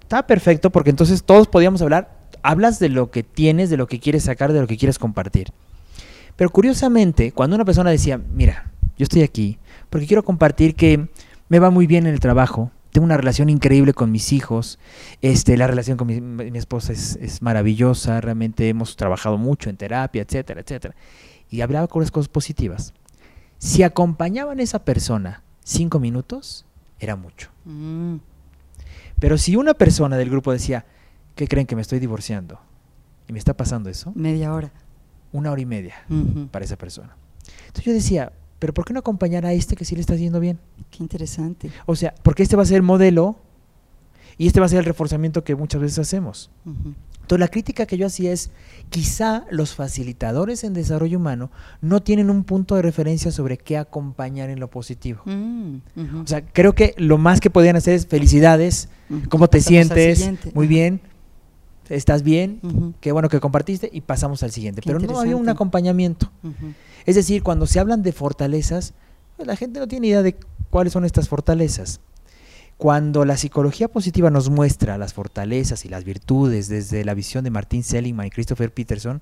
estaba 0.00 0.28
perfecto 0.28 0.70
porque 0.70 0.90
entonces 0.90 1.24
todos 1.24 1.48
podíamos 1.48 1.82
hablar, 1.82 2.28
hablas 2.44 2.78
de 2.78 2.88
lo 2.88 3.10
que 3.10 3.24
tienes, 3.24 3.68
de 3.68 3.76
lo 3.76 3.88
que 3.88 3.98
quieres 3.98 4.22
sacar, 4.22 4.52
de 4.52 4.60
lo 4.60 4.68
que 4.68 4.76
quieres 4.76 5.00
compartir. 5.00 5.48
Pero 6.36 6.50
curiosamente, 6.50 7.32
cuando 7.32 7.56
una 7.56 7.64
persona 7.64 7.90
decía, 7.90 8.16
mira, 8.32 8.70
yo 8.96 9.02
estoy 9.02 9.22
aquí 9.22 9.58
porque 9.90 10.06
quiero 10.06 10.22
compartir 10.22 10.76
que 10.76 11.08
me 11.48 11.58
va 11.58 11.70
muy 11.70 11.88
bien 11.88 12.06
en 12.06 12.14
el 12.14 12.20
trabajo, 12.20 12.70
tengo 12.98 13.04
una 13.04 13.16
relación 13.16 13.48
increíble 13.48 13.94
con 13.94 14.10
mis 14.10 14.32
hijos, 14.32 14.80
este, 15.22 15.56
la 15.56 15.68
relación 15.68 15.96
con 15.96 16.08
mi, 16.08 16.58
esposa 16.58 16.92
es, 16.92 17.40
maravillosa, 17.42 18.20
realmente 18.20 18.68
hemos 18.68 18.96
trabajado 18.96 19.38
mucho 19.38 19.70
en 19.70 19.76
terapia, 19.76 20.22
etcétera, 20.22 20.62
etcétera. 20.62 20.96
Y 21.48 21.60
hablaba 21.60 21.86
con 21.86 22.02
las 22.02 22.10
cosas 22.10 22.28
positivas. 22.28 22.94
Si 23.58 23.84
acompañaban 23.84 24.58
a 24.58 24.64
esa 24.64 24.84
persona 24.84 25.44
cinco 25.62 26.00
minutos, 26.00 26.66
era 26.98 27.14
mucho. 27.14 27.50
Mm. 27.66 28.16
Pero 29.20 29.38
si 29.38 29.54
una 29.54 29.74
persona 29.74 30.16
del 30.16 30.30
grupo 30.30 30.50
decía, 30.50 30.84
¿qué 31.36 31.46
creen 31.46 31.68
que 31.68 31.76
me 31.76 31.82
estoy 31.82 32.00
divorciando? 32.00 32.58
¿Y 33.28 33.32
me 33.32 33.38
está 33.38 33.56
pasando 33.56 33.90
eso? 33.90 34.10
Media 34.16 34.52
hora. 34.52 34.72
Una 35.30 35.52
hora 35.52 35.60
y 35.60 35.66
media 35.66 36.04
para 36.50 36.64
esa 36.64 36.76
persona. 36.76 37.16
Entonces 37.60 37.84
yo 37.84 37.92
decía, 37.92 38.32
pero 38.58 38.74
¿por 38.74 38.84
qué 38.84 38.92
no 38.92 39.00
acompañar 39.00 39.46
a 39.46 39.52
este 39.52 39.76
que 39.76 39.84
sí 39.84 39.94
le 39.94 40.00
está 40.00 40.14
haciendo 40.14 40.40
bien? 40.40 40.58
Qué 40.90 41.02
interesante. 41.02 41.70
O 41.86 41.94
sea, 41.94 42.14
porque 42.22 42.42
este 42.42 42.56
va 42.56 42.62
a 42.62 42.66
ser 42.66 42.76
el 42.76 42.82
modelo 42.82 43.36
y 44.36 44.46
este 44.46 44.60
va 44.60 44.66
a 44.66 44.68
ser 44.68 44.80
el 44.80 44.84
reforzamiento 44.84 45.44
que 45.44 45.54
muchas 45.54 45.80
veces 45.80 45.98
hacemos. 45.98 46.50
Entonces, 47.28 47.40
la 47.40 47.48
crítica 47.48 47.84
que 47.84 47.98
yo 47.98 48.06
hacía 48.06 48.32
es, 48.32 48.50
quizá 48.88 49.44
los 49.50 49.74
facilitadores 49.74 50.64
en 50.64 50.72
desarrollo 50.72 51.18
humano 51.18 51.50
no 51.82 52.00
tienen 52.00 52.30
un 52.30 52.42
punto 52.42 52.74
de 52.74 52.82
referencia 52.82 53.30
sobre 53.30 53.58
qué 53.58 53.76
acompañar 53.76 54.48
en 54.48 54.60
lo 54.60 54.70
positivo. 54.70 55.22
Mm, 55.26 55.76
o 56.22 56.26
sea, 56.26 56.42
creo 56.42 56.74
que 56.74 56.94
lo 56.96 57.18
más 57.18 57.40
que 57.40 57.50
podían 57.50 57.76
hacer 57.76 57.94
es 57.94 58.06
felicidades, 58.06 58.88
cómo 59.28 59.48
te 59.48 59.60
sientes, 59.60 60.30
muy 60.54 60.66
bien, 60.66 61.00
estás 61.88 62.22
bien, 62.22 62.94
qué 63.00 63.12
bueno 63.12 63.28
que 63.28 63.40
compartiste 63.40 63.88
y 63.92 64.00
pasamos 64.00 64.42
al 64.42 64.50
siguiente. 64.50 64.82
Pero 64.84 64.98
no 64.98 65.20
había 65.20 65.36
un 65.36 65.48
acompañamiento. 65.48 66.30
Es 67.06 67.14
decir, 67.16 67.42
cuando 67.42 67.66
se 67.66 67.80
hablan 67.80 68.02
de 68.02 68.12
fortalezas, 68.12 68.94
pues, 69.36 69.46
la 69.46 69.56
gente 69.56 69.80
no 69.80 69.88
tiene 69.88 70.08
idea 70.08 70.22
de 70.22 70.36
cuáles 70.70 70.92
son 70.92 71.04
estas 71.04 71.28
fortalezas. 71.28 72.00
Cuando 72.76 73.24
la 73.24 73.36
psicología 73.36 73.88
positiva 73.88 74.30
nos 74.30 74.50
muestra 74.50 74.98
las 74.98 75.14
fortalezas 75.14 75.84
y 75.84 75.88
las 75.88 76.04
virtudes 76.04 76.68
desde 76.68 77.04
la 77.04 77.14
visión 77.14 77.42
de 77.44 77.50
Martin 77.50 77.82
Seligman 77.82 78.26
y 78.26 78.30
Christopher 78.30 78.72
Peterson, 78.72 79.20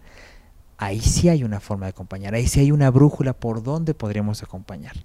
ahí 0.78 1.00
sí 1.00 1.28
hay 1.28 1.42
una 1.42 1.60
forma 1.60 1.86
de 1.86 1.90
acompañar, 1.90 2.34
ahí 2.34 2.46
sí 2.46 2.60
hay 2.60 2.70
una 2.70 2.90
brújula 2.90 3.32
por 3.32 3.62
donde 3.62 3.94
podríamos 3.94 4.42
acompañar. 4.42 4.96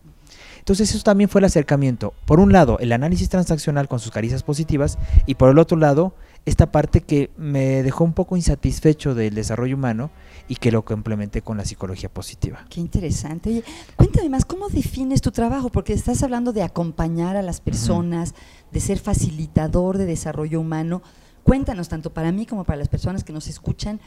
Entonces 0.60 0.94
eso 0.94 1.04
también 1.04 1.30
fue 1.30 1.40
el 1.40 1.46
acercamiento. 1.46 2.14
Por 2.26 2.40
un 2.40 2.52
lado, 2.52 2.78
el 2.80 2.92
análisis 2.92 3.30
transaccional 3.30 3.88
con 3.88 4.00
sus 4.00 4.12
caricias 4.12 4.44
positivas 4.44 4.98
y 5.26 5.36
por 5.36 5.50
el 5.50 5.58
otro 5.58 5.78
lado, 5.78 6.14
esta 6.46 6.72
parte 6.72 7.02
que 7.02 7.30
me 7.38 7.84
dejó 7.84 8.04
un 8.04 8.14
poco 8.14 8.36
insatisfecho 8.36 9.14
del 9.14 9.36
desarrollo 9.36 9.76
humano 9.76 10.10
y 10.48 10.56
que 10.56 10.72
lo 10.72 10.84
complementé 10.84 11.42
con 11.42 11.58
la 11.58 11.66
psicología 11.66 12.10
positiva. 12.10 12.66
Qué 12.70 12.80
interesante. 12.80 13.50
Oye, 13.50 13.64
cuéntame 13.96 14.30
más, 14.30 14.44
¿cómo 14.46 14.68
defines 14.70 15.22
tu 15.22 15.32
trabajo? 15.32 15.70
Porque 15.70 15.94
estás 15.94 16.24
hablando 16.24 16.52
de 16.52 16.64
acompañar 16.64 17.38
a 17.38 17.42
las 17.42 17.62
personas, 17.62 18.34
de 18.72 18.80
ser 18.80 18.98
facilitador 18.98 19.98
de 19.98 20.06
desarrollo 20.06 20.60
humano. 20.60 21.04
Cuéntanos, 21.44 21.90
tanto 21.90 22.12
para 22.12 22.32
mí 22.32 22.46
como 22.46 22.64
para 22.64 22.80
las 22.80 22.90
personas 22.90 23.24
que 23.24 23.34
nos 23.34 23.48
escuchan, 23.48 24.00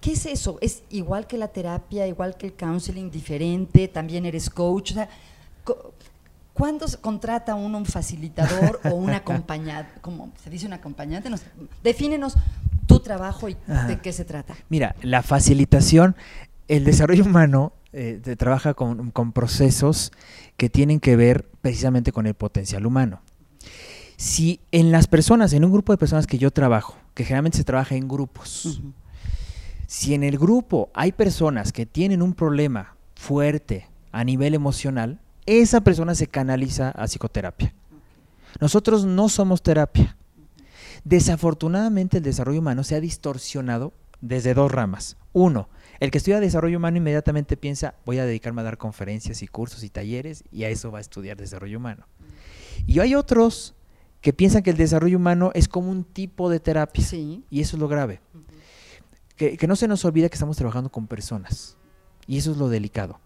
¿qué 0.00 0.12
es 0.12 0.24
eso? 0.26 0.58
¿Es 0.62 0.82
igual 0.88 1.26
que 1.26 1.36
la 1.36 1.48
terapia, 1.48 2.06
igual 2.06 2.36
que 2.36 2.46
el 2.46 2.54
counseling, 2.54 3.10
diferente? 3.10 3.88
¿También 3.88 4.24
eres 4.24 4.48
coach? 4.48 4.92
O 4.92 4.94
sea, 4.94 5.08
¿Cuándo 6.58 6.88
se 6.88 6.96
contrata 6.98 7.54
uno 7.54 7.78
un 7.78 7.86
facilitador 7.86 8.80
o 8.84 8.94
un 8.96 9.10
acompañante? 9.10 10.00
como 10.00 10.32
se 10.42 10.50
dice 10.50 10.66
un 10.66 10.72
acompañante? 10.72 11.30
defínenos 11.84 12.34
tu 12.86 12.98
trabajo 12.98 13.48
y 13.48 13.56
de 13.86 14.00
qué 14.02 14.12
se 14.12 14.24
trata. 14.24 14.54
Mira, 14.68 14.96
la 15.02 15.22
facilitación, 15.22 16.16
el 16.66 16.84
desarrollo 16.84 17.24
humano 17.24 17.72
eh, 17.92 18.20
trabaja 18.36 18.74
con, 18.74 19.12
procesos 19.32 20.10
que 20.56 20.68
tienen 20.68 20.98
que 20.98 21.14
ver 21.14 21.46
precisamente 21.60 22.10
con 22.10 22.26
el 22.26 22.34
potencial 22.34 22.86
humano. 22.86 23.20
Si 24.16 24.60
en 24.72 24.90
las 24.90 25.06
personas, 25.06 25.52
en 25.52 25.64
un 25.64 25.70
grupo 25.70 25.92
de 25.92 25.98
personas 25.98 26.26
que 26.26 26.38
yo 26.38 26.50
trabajo, 26.50 26.96
que 27.14 27.24
generalmente 27.24 27.58
se 27.58 27.64
trabaja 27.64 27.94
en 27.94 28.08
grupos, 28.08 28.82
si 29.86 30.14
en 30.14 30.24
el 30.24 30.38
grupo 30.38 30.90
hay 30.92 31.12
personas 31.12 31.72
que 31.72 31.86
tienen 31.86 32.20
un 32.20 32.34
problema 32.34 32.96
fuerte 33.14 33.86
a 34.10 34.24
nivel 34.24 34.54
emocional, 34.54 35.20
esa 35.48 35.80
persona 35.80 36.14
se 36.14 36.26
canaliza 36.26 36.90
a 36.90 37.06
psicoterapia. 37.06 37.74
Nosotros 38.60 39.06
no 39.06 39.28
somos 39.30 39.62
terapia. 39.62 40.16
Desafortunadamente 41.04 42.18
el 42.18 42.22
desarrollo 42.22 42.60
humano 42.60 42.84
se 42.84 42.96
ha 42.96 43.00
distorsionado 43.00 43.94
desde 44.20 44.52
dos 44.52 44.70
ramas. 44.70 45.16
Uno, 45.32 45.68
el 46.00 46.10
que 46.10 46.18
estudia 46.18 46.38
desarrollo 46.38 46.76
humano 46.76 46.98
inmediatamente 46.98 47.56
piensa, 47.56 47.94
voy 48.04 48.18
a 48.18 48.26
dedicarme 48.26 48.60
a 48.60 48.64
dar 48.64 48.76
conferencias 48.76 49.42
y 49.42 49.48
cursos 49.48 49.84
y 49.84 49.88
talleres 49.88 50.44
y 50.52 50.64
a 50.64 50.68
eso 50.68 50.90
va 50.90 50.98
a 50.98 51.00
estudiar 51.00 51.38
desarrollo 51.38 51.78
humano. 51.78 52.06
Y 52.86 52.98
hay 53.00 53.14
otros 53.14 53.74
que 54.20 54.34
piensan 54.34 54.62
que 54.62 54.70
el 54.70 54.76
desarrollo 54.76 55.16
humano 55.16 55.50
es 55.54 55.66
como 55.66 55.90
un 55.90 56.04
tipo 56.04 56.50
de 56.50 56.60
terapia. 56.60 57.04
Y 57.50 57.60
eso 57.60 57.76
es 57.76 57.80
lo 57.80 57.88
grave. 57.88 58.20
que, 59.36 59.56
que 59.56 59.66
no 59.66 59.76
se 59.76 59.88
nos 59.88 60.04
olvide 60.04 60.28
que 60.28 60.34
estamos 60.34 60.56
trabajando 60.56 60.90
con 60.90 61.06
personas. 61.06 61.78
Y 62.26 62.36
eso 62.36 62.50
es 62.50 62.58
lo 62.58 62.68
delicado. 62.68 63.20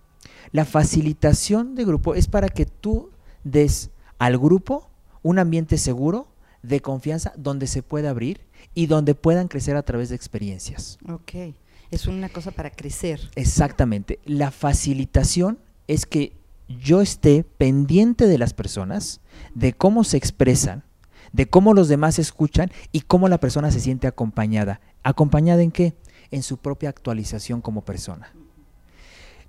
La 0.51 0.65
facilitación 0.65 1.75
de 1.75 1.85
grupo 1.85 2.15
es 2.15 2.27
para 2.27 2.49
que 2.49 2.67
tú 2.67 3.11
des 3.45 3.91
al 4.19 4.39
grupo 4.39 4.91
un 5.23 5.39
ambiente 5.39 5.79
seguro, 5.79 6.29
de 6.63 6.81
confianza, 6.81 7.33
donde 7.37 7.67
se 7.67 7.83
pueda 7.83 8.11
abrir 8.11 8.41
y 8.75 8.87
donde 8.87 9.15
puedan 9.15 9.49
crecer 9.49 9.77
a 9.77 9.83
través 9.83 10.09
de 10.09 10.17
experiencias. 10.17 10.99
Ok, 11.09 11.55
es 11.91 12.07
una 12.07 12.29
cosa 12.29 12.51
para 12.53 12.71
crecer. 12.71 13.21
Exactamente. 13.35 14.21
La 14.25 14.51
facilitación 14.51 15.59
es 15.89 16.07
que 16.07 16.37
yo 16.69 17.01
esté 17.01 17.45
pendiente 17.45 18.27
de 18.27 18.39
las 18.39 18.55
personas, 18.55 19.21
de 19.55 19.73
cómo 19.73 20.05
se 20.05 20.17
expresan, 20.17 20.85
de 21.33 21.49
cómo 21.49 21.75
los 21.75 21.89
demás 21.89 22.19
escuchan 22.19 22.71
y 22.93 23.03
cómo 23.03 23.29
la 23.29 23.39
persona 23.39 23.71
se 23.71 23.81
siente 23.81 24.07
acompañada. 24.07 24.81
¿Acompañada 25.03 25.63
en 25.63 25.73
qué? 25.73 25.95
En 26.31 26.43
su 26.43 26.59
propia 26.59 26.89
actualización 26.89 27.61
como 27.61 27.85
persona. 27.85 28.33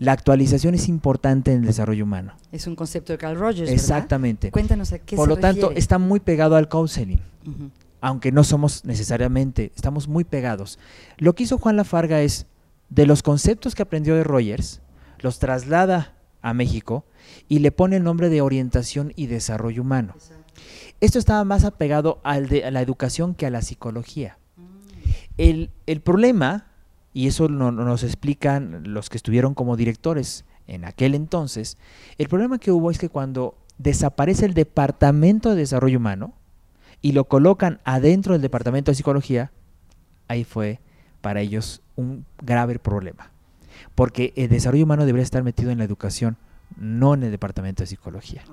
La 0.03 0.11
actualización 0.11 0.75
es 0.75 0.89
importante 0.89 1.53
en 1.53 1.59
el 1.59 1.65
desarrollo 1.65 2.03
humano. 2.03 2.33
Es 2.51 2.67
un 2.67 2.75
concepto 2.75 3.13
de 3.13 3.17
Carl 3.17 3.39
Rogers. 3.39 3.71
Exactamente. 3.71 4.51
Cuéntanos 4.51 4.91
a 4.91 4.99
qué 4.99 5.15
Por 5.15 5.29
lo 5.29 5.37
tanto, 5.37 5.71
está 5.71 5.97
muy 5.97 6.19
pegado 6.19 6.57
al 6.57 6.67
counseling. 6.67 7.21
Aunque 8.01 8.33
no 8.33 8.43
somos 8.43 8.83
necesariamente, 8.83 9.71
estamos 9.77 10.09
muy 10.09 10.25
pegados. 10.25 10.77
Lo 11.17 11.35
que 11.35 11.43
hizo 11.43 11.57
Juan 11.57 11.77
Lafarga 11.77 12.19
es, 12.19 12.47
de 12.89 13.05
los 13.05 13.23
conceptos 13.23 13.75
que 13.75 13.83
aprendió 13.83 14.13
de 14.15 14.25
Rogers, 14.25 14.81
los 15.19 15.39
traslada 15.39 16.15
a 16.41 16.53
México 16.53 17.05
y 17.47 17.59
le 17.59 17.71
pone 17.71 17.95
el 17.95 18.03
nombre 18.03 18.27
de 18.27 18.41
orientación 18.41 19.13
y 19.15 19.27
desarrollo 19.27 19.83
humano. 19.83 20.15
Esto 20.99 21.17
estaba 21.17 21.45
más 21.45 21.63
apegado 21.63 22.19
al 22.25 22.49
de, 22.49 22.65
a 22.65 22.71
la 22.71 22.81
educación 22.81 23.35
que 23.35 23.45
a 23.45 23.49
la 23.49 23.61
psicología. 23.61 24.37
Mm. 24.57 24.63
El, 25.37 25.69
el 25.87 26.01
problema 26.01 26.72
y 27.13 27.27
eso 27.27 27.47
nos 27.47 28.03
explican 28.03 28.81
los 28.93 29.09
que 29.09 29.17
estuvieron 29.17 29.53
como 29.53 29.77
directores 29.77 30.45
en 30.67 30.85
aquel 30.85 31.13
entonces, 31.15 31.77
el 32.17 32.27
problema 32.27 32.57
que 32.57 32.71
hubo 32.71 32.89
es 32.89 32.97
que 32.97 33.09
cuando 33.09 33.57
desaparece 33.77 34.45
el 34.45 34.53
Departamento 34.53 35.49
de 35.49 35.57
Desarrollo 35.57 35.97
Humano 35.97 36.33
y 37.01 37.11
lo 37.11 37.25
colocan 37.25 37.79
adentro 37.83 38.33
del 38.33 38.41
Departamento 38.41 38.91
de 38.91 38.95
Psicología, 38.95 39.51
ahí 40.27 40.43
fue 40.43 40.79
para 41.21 41.41
ellos 41.41 41.81
un 41.95 42.25
grave 42.41 42.79
problema. 42.79 43.31
Porque 43.95 44.33
el 44.35 44.49
desarrollo 44.49 44.85
humano 44.85 45.05
debería 45.05 45.23
estar 45.23 45.43
metido 45.43 45.71
en 45.71 45.77
la 45.77 45.83
educación, 45.83 46.37
no 46.77 47.13
en 47.13 47.23
el 47.23 47.31
Departamento 47.31 47.83
de 47.83 47.87
Psicología. 47.87 48.43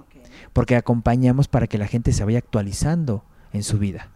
Porque 0.52 0.76
acompañamos 0.76 1.48
para 1.48 1.66
que 1.66 1.78
la 1.78 1.86
gente 1.86 2.12
se 2.12 2.24
vaya 2.24 2.38
actualizando 2.38 3.24
en 3.52 3.62
su 3.62 3.78
vida. 3.78 4.10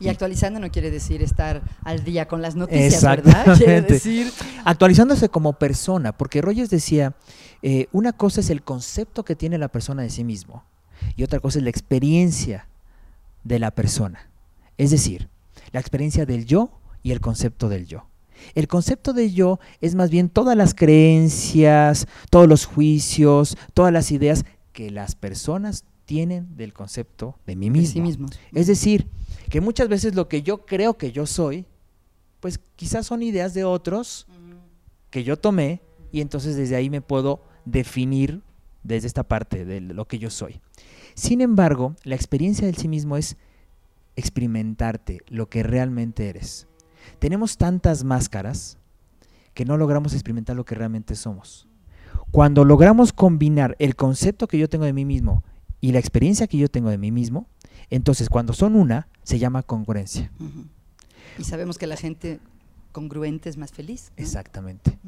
Y 0.00 0.08
actualizando 0.08 0.60
no 0.60 0.70
quiere 0.70 0.90
decir 0.90 1.22
estar 1.22 1.62
al 1.82 2.04
día 2.04 2.26
con 2.26 2.42
las 2.42 2.56
noticias, 2.56 3.02
¿verdad? 3.02 3.54
Quiere 3.56 3.82
decir... 3.82 4.32
Actualizándose 4.64 5.28
como 5.28 5.54
persona, 5.54 6.16
porque 6.16 6.42
Rogers 6.42 6.70
decía, 6.70 7.14
eh, 7.62 7.86
una 7.92 8.12
cosa 8.12 8.40
es 8.40 8.50
el 8.50 8.62
concepto 8.62 9.24
que 9.24 9.36
tiene 9.36 9.58
la 9.58 9.68
persona 9.68 10.02
de 10.02 10.10
sí 10.10 10.24
mismo 10.24 10.64
y 11.16 11.22
otra 11.22 11.40
cosa 11.40 11.58
es 11.58 11.64
la 11.64 11.70
experiencia 11.70 12.68
de 13.44 13.58
la 13.58 13.70
persona. 13.70 14.28
Es 14.78 14.90
decir, 14.90 15.28
la 15.72 15.80
experiencia 15.80 16.26
del 16.26 16.46
yo 16.46 16.70
y 17.02 17.12
el 17.12 17.20
concepto 17.20 17.68
del 17.68 17.86
yo. 17.86 18.06
El 18.54 18.68
concepto 18.68 19.12
del 19.12 19.32
yo 19.32 19.60
es 19.80 19.94
más 19.94 20.10
bien 20.10 20.28
todas 20.28 20.56
las 20.56 20.74
creencias, 20.74 22.06
todos 22.30 22.48
los 22.48 22.66
juicios, 22.66 23.56
todas 23.72 23.92
las 23.92 24.10
ideas 24.10 24.44
que 24.72 24.90
las 24.90 25.14
personas 25.14 25.84
tienen 26.04 26.56
del 26.56 26.72
concepto 26.72 27.38
de 27.46 27.56
mí 27.56 27.70
mismo. 27.70 27.92
sí 27.92 28.00
mismo. 28.00 28.28
Es 28.52 28.66
decir, 28.66 29.08
que 29.50 29.60
muchas 29.60 29.88
veces 29.88 30.14
lo 30.14 30.28
que 30.28 30.42
yo 30.42 30.66
creo 30.66 30.96
que 30.96 31.12
yo 31.12 31.26
soy, 31.26 31.66
pues 32.40 32.60
quizás 32.76 33.06
son 33.06 33.22
ideas 33.22 33.54
de 33.54 33.64
otros 33.64 34.26
que 35.10 35.24
yo 35.24 35.38
tomé 35.38 35.80
y 36.12 36.20
entonces 36.20 36.56
desde 36.56 36.76
ahí 36.76 36.90
me 36.90 37.00
puedo 37.00 37.42
definir 37.64 38.42
desde 38.82 39.06
esta 39.06 39.22
parte 39.22 39.64
de 39.64 39.80
lo 39.80 40.06
que 40.06 40.18
yo 40.18 40.30
soy. 40.30 40.60
Sin 41.14 41.40
embargo, 41.40 41.94
la 42.02 42.14
experiencia 42.14 42.66
del 42.66 42.76
sí 42.76 42.88
mismo 42.88 43.16
es 43.16 43.36
experimentarte 44.16 45.20
lo 45.28 45.48
que 45.48 45.62
realmente 45.62 46.28
eres. 46.28 46.66
Tenemos 47.18 47.56
tantas 47.56 48.04
máscaras 48.04 48.78
que 49.54 49.64
no 49.64 49.76
logramos 49.76 50.12
experimentar 50.12 50.56
lo 50.56 50.64
que 50.64 50.74
realmente 50.74 51.14
somos. 51.14 51.68
Cuando 52.30 52.64
logramos 52.64 53.12
combinar 53.12 53.76
el 53.78 53.96
concepto 53.96 54.48
que 54.48 54.58
yo 54.58 54.68
tengo 54.68 54.84
de 54.84 54.92
mí 54.92 55.04
mismo 55.04 55.44
y 55.84 55.92
la 55.92 55.98
experiencia 55.98 56.46
que 56.46 56.56
yo 56.56 56.70
tengo 56.70 56.88
de 56.88 56.96
mí 56.96 57.12
mismo, 57.12 57.46
entonces 57.90 58.30
cuando 58.30 58.54
son 58.54 58.74
una, 58.74 59.06
se 59.22 59.38
llama 59.38 59.62
congruencia. 59.62 60.32
Y 61.38 61.44
sabemos 61.44 61.76
que 61.76 61.86
la 61.86 61.98
gente 61.98 62.40
congruente 62.90 63.50
es 63.50 63.58
más 63.58 63.70
feliz. 63.70 64.10
Exactamente. 64.16 64.98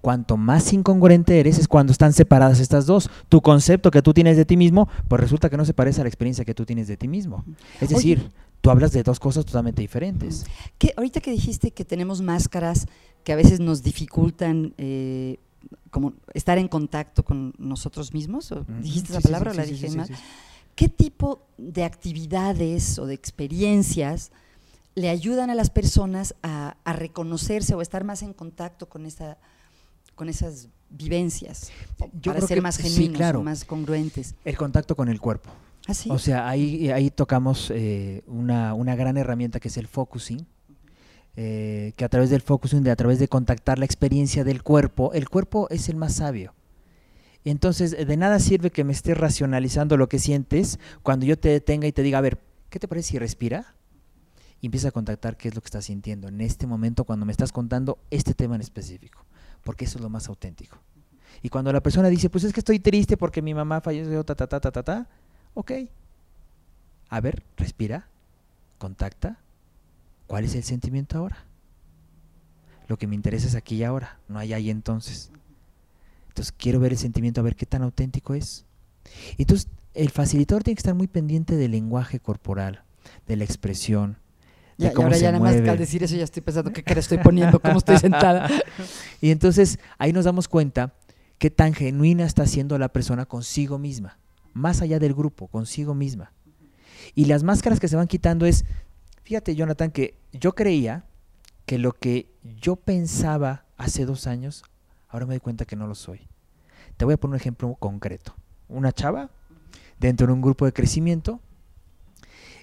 Cuanto 0.00 0.36
más 0.36 0.72
incongruente 0.72 1.40
eres 1.40 1.58
es 1.58 1.66
cuando 1.66 1.90
están 1.90 2.12
separadas 2.12 2.60
estas 2.60 2.86
dos. 2.86 3.10
Tu 3.28 3.40
concepto 3.40 3.90
que 3.90 4.02
tú 4.02 4.14
tienes 4.14 4.36
de 4.36 4.44
ti 4.44 4.56
mismo, 4.56 4.88
pues 5.08 5.20
resulta 5.20 5.50
que 5.50 5.56
no 5.56 5.64
se 5.64 5.74
parece 5.74 6.00
a 6.00 6.04
la 6.04 6.10
experiencia 6.10 6.44
que 6.44 6.54
tú 6.54 6.64
tienes 6.64 6.86
de 6.86 6.96
ti 6.96 7.08
mismo. 7.08 7.44
Es 7.80 7.88
decir, 7.88 8.30
tú 8.60 8.70
hablas 8.70 8.92
de 8.92 9.02
dos 9.02 9.18
cosas 9.18 9.44
totalmente 9.44 9.82
diferentes. 9.82 10.46
ahorita 10.96 11.20
que 11.22 11.32
dijiste 11.32 11.72
que 11.72 11.84
tenemos 11.84 12.22
máscaras 12.22 12.86
que 13.24 13.32
a 13.32 13.36
veces 13.36 13.58
nos 13.58 13.82
dificultan 13.82 14.74
eh, 14.78 15.38
como 15.94 16.14
estar 16.34 16.58
en 16.58 16.66
contacto 16.66 17.24
con 17.24 17.54
nosotros 17.56 18.12
mismos, 18.12 18.52
¿dijiste 18.82 19.12
esa 19.12 19.20
palabra 19.20 19.52
o 19.52 19.54
la 19.54 19.64
dije 19.64 19.88
mal? 19.90 20.08
¿Qué 20.74 20.88
tipo 20.88 21.46
de 21.56 21.84
actividades 21.84 22.98
o 22.98 23.06
de 23.06 23.14
experiencias 23.14 24.32
le 24.96 25.08
ayudan 25.08 25.50
a 25.50 25.54
las 25.54 25.70
personas 25.70 26.34
a, 26.42 26.74
reconocerse 26.84 27.76
o 27.76 27.80
estar 27.80 28.02
más 28.02 28.22
en 28.22 28.32
contacto 28.32 28.88
con, 28.88 29.06
esa, 29.06 29.38
con 30.16 30.28
esas 30.28 30.68
vivencias 30.90 31.70
para 32.24 32.40
ser 32.40 32.60
más 32.60 32.76
genuinos 32.76 33.36
o 33.36 33.42
más 33.44 33.64
congruentes? 33.64 34.34
El 34.44 34.56
contacto 34.56 34.96
con 34.96 35.08
el 35.08 35.20
cuerpo. 35.20 35.50
¿Ah, 35.86 35.92
o 36.08 36.18
sea, 36.18 36.48
ahí, 36.48 36.90
ahí 36.90 37.10
tocamos 37.10 37.70
eh, 37.72 38.24
una, 38.26 38.74
una 38.74 38.96
gran 38.96 39.16
herramienta 39.16 39.60
que 39.60 39.68
es 39.68 39.76
el 39.76 39.86
focusing 39.86 40.44
eh, 41.36 41.92
que 41.96 42.04
a 42.04 42.08
través 42.08 42.30
del 42.30 42.42
focusing, 42.42 42.82
de, 42.82 42.90
a 42.90 42.96
través 42.96 43.18
de 43.18 43.28
contactar 43.28 43.78
la 43.78 43.84
experiencia 43.84 44.44
del 44.44 44.62
cuerpo, 44.62 45.12
el 45.14 45.28
cuerpo 45.28 45.68
es 45.70 45.88
el 45.88 45.96
más 45.96 46.14
sabio. 46.14 46.54
Entonces, 47.44 47.90
de 48.06 48.16
nada 48.16 48.38
sirve 48.38 48.70
que 48.70 48.84
me 48.84 48.92
estés 48.92 49.18
racionalizando 49.18 49.96
lo 49.96 50.08
que 50.08 50.18
sientes 50.18 50.78
cuando 51.02 51.26
yo 51.26 51.38
te 51.38 51.50
detenga 51.50 51.86
y 51.86 51.92
te 51.92 52.02
diga, 52.02 52.18
a 52.18 52.22
ver, 52.22 52.38
¿qué 52.70 52.78
te 52.78 52.88
parece 52.88 53.10
si 53.10 53.18
respira? 53.18 53.74
Y 54.62 54.66
empieza 54.66 54.88
a 54.88 54.92
contactar 54.92 55.36
qué 55.36 55.48
es 55.48 55.54
lo 55.54 55.60
que 55.60 55.66
estás 55.66 55.84
sintiendo 55.84 56.28
en 56.28 56.40
este 56.40 56.66
momento 56.66 57.04
cuando 57.04 57.26
me 57.26 57.32
estás 57.32 57.52
contando 57.52 57.98
este 58.10 58.32
tema 58.32 58.54
en 58.54 58.62
específico, 58.62 59.26
porque 59.62 59.84
eso 59.84 59.98
es 59.98 60.02
lo 60.02 60.08
más 60.08 60.28
auténtico. 60.28 60.78
Y 61.42 61.50
cuando 61.50 61.70
la 61.70 61.82
persona 61.82 62.08
dice, 62.08 62.30
pues 62.30 62.44
es 62.44 62.54
que 62.54 62.60
estoy 62.60 62.78
triste 62.78 63.18
porque 63.18 63.42
mi 63.42 63.52
mamá 63.52 63.82
falleció, 63.82 64.24
ta, 64.24 64.34
ta, 64.34 64.46
ta, 64.46 64.60
ta, 64.60 64.72
ta, 64.72 64.82
ta, 64.82 65.08
ok. 65.52 65.72
A 67.10 67.20
ver, 67.20 67.42
respira, 67.58 68.08
contacta, 68.78 69.38
¿Cuál 70.26 70.44
es 70.44 70.54
el 70.54 70.62
sentimiento 70.62 71.18
ahora? 71.18 71.44
Lo 72.88 72.98
que 72.98 73.06
me 73.06 73.14
interesa 73.14 73.46
es 73.46 73.54
aquí 73.54 73.76
y 73.76 73.84
ahora, 73.84 74.18
no 74.28 74.38
hay 74.38 74.52
ahí 74.52 74.70
entonces. 74.70 75.30
Entonces 76.28 76.52
quiero 76.56 76.80
ver 76.80 76.92
el 76.92 76.98
sentimiento, 76.98 77.40
a 77.40 77.44
ver 77.44 77.56
qué 77.56 77.66
tan 77.66 77.82
auténtico 77.82 78.34
es. 78.34 78.64
Entonces 79.38 79.68
el 79.94 80.10
facilitador 80.10 80.64
tiene 80.64 80.74
que 80.74 80.80
estar 80.80 80.94
muy 80.94 81.06
pendiente 81.06 81.56
del 81.56 81.70
lenguaje 81.70 82.20
corporal, 82.20 82.82
de 83.26 83.36
la 83.36 83.44
expresión. 83.44 84.18
De 84.76 84.92
cómo 84.92 85.02
y 85.02 85.04
ahora 85.04 85.18
ya 85.18 85.32
nada 85.32 85.44
más 85.44 85.54
al 85.54 85.78
decir 85.78 86.02
eso 86.02 86.16
ya 86.16 86.24
estoy 86.24 86.42
pensando 86.42 86.72
qué 86.72 86.82
cara 86.82 86.98
estoy 86.98 87.18
poniendo, 87.18 87.60
cómo 87.60 87.78
estoy 87.78 87.98
sentada. 87.98 88.50
y 89.20 89.30
entonces 89.30 89.78
ahí 89.98 90.12
nos 90.12 90.24
damos 90.24 90.48
cuenta 90.48 90.94
qué 91.38 91.50
tan 91.50 91.74
genuina 91.74 92.24
está 92.24 92.46
siendo 92.46 92.76
la 92.78 92.88
persona 92.88 93.24
consigo 93.26 93.78
misma, 93.78 94.18
más 94.52 94.82
allá 94.82 94.98
del 94.98 95.14
grupo, 95.14 95.46
consigo 95.46 95.94
misma. 95.94 96.32
Y 97.14 97.26
las 97.26 97.44
máscaras 97.44 97.78
que 97.78 97.86
se 97.86 97.96
van 97.96 98.08
quitando 98.08 98.46
es, 98.46 98.64
Fíjate, 99.24 99.56
Jonathan, 99.56 99.90
que 99.90 100.18
yo 100.32 100.54
creía 100.54 101.04
que 101.64 101.78
lo 101.78 101.92
que 101.92 102.28
yo 102.42 102.76
pensaba 102.76 103.64
hace 103.78 104.04
dos 104.04 104.26
años, 104.26 104.64
ahora 105.08 105.24
me 105.24 105.34
doy 105.34 105.40
cuenta 105.40 105.64
que 105.64 105.76
no 105.76 105.86
lo 105.86 105.94
soy. 105.94 106.28
Te 106.98 107.06
voy 107.06 107.14
a 107.14 107.16
poner 107.16 107.32
un 107.32 107.40
ejemplo 107.40 107.74
concreto. 107.76 108.34
Una 108.68 108.92
chava, 108.92 109.30
dentro 109.98 110.26
de 110.26 110.34
un 110.34 110.42
grupo 110.42 110.66
de 110.66 110.74
crecimiento, 110.74 111.40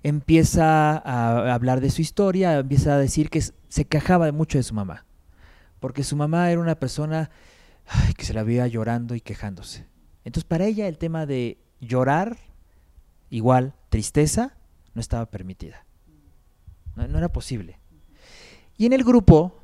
empieza 0.03 0.98
a 0.98 1.51
hablar 1.53 1.82
de 1.82 1.89
su 1.89 2.01
historia, 2.01 2.60
empieza 2.60 2.94
a 2.94 2.98
decir 2.98 3.32
que 3.32 3.41
se 3.41 3.86
quejaba 3.86 4.32
mucho 4.32 4.60
de 4.60 4.63
su 4.63 4.75
mamá, 4.75 5.06
porque 5.80 6.03
su 6.03 6.15
mamá 6.15 6.51
era 6.51 6.62
una 6.62 6.75
persona 6.75 7.32
que 8.15 8.24
se 8.25 8.34
la 8.34 8.44
veía 8.44 8.68
llorando 8.68 9.15
y 9.15 9.22
quejándose. 9.22 9.88
Entonces 10.25 10.48
para 10.48 10.65
ella 10.65 10.88
el 10.88 11.00
tema 11.00 11.25
de 11.25 11.58
llorar, 11.80 12.38
igual 13.32 13.74
tristeza, 13.89 14.58
no 14.94 15.01
estaba 15.01 15.25
permitida. 15.25 15.86
No, 16.95 17.17
era 17.17 17.31
posible. 17.31 17.79
Y 18.77 18.86
en 18.86 18.93
el 18.93 19.03
grupo 19.03 19.60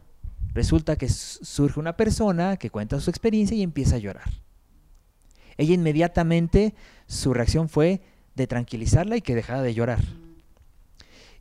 resulta 0.53 0.95
que 0.95 1.09
surge 1.09 1.79
una 1.79 1.97
persona 1.97 2.57
que 2.57 2.69
cuenta 2.69 2.99
su 2.99 3.09
experiencia 3.09 3.55
y 3.55 3.63
empieza 3.63 3.95
a 3.95 3.99
llorar. 3.99 4.29
Ella 5.57 5.73
inmediatamente, 5.73 6.75
su 7.07 7.33
reacción 7.33 7.69
fue 7.69 8.01
de 8.35 8.47
tranquilizarla 8.47 9.17
y 9.17 9.21
que 9.21 9.35
dejara 9.35 9.61
de 9.61 9.73
llorar. 9.73 9.99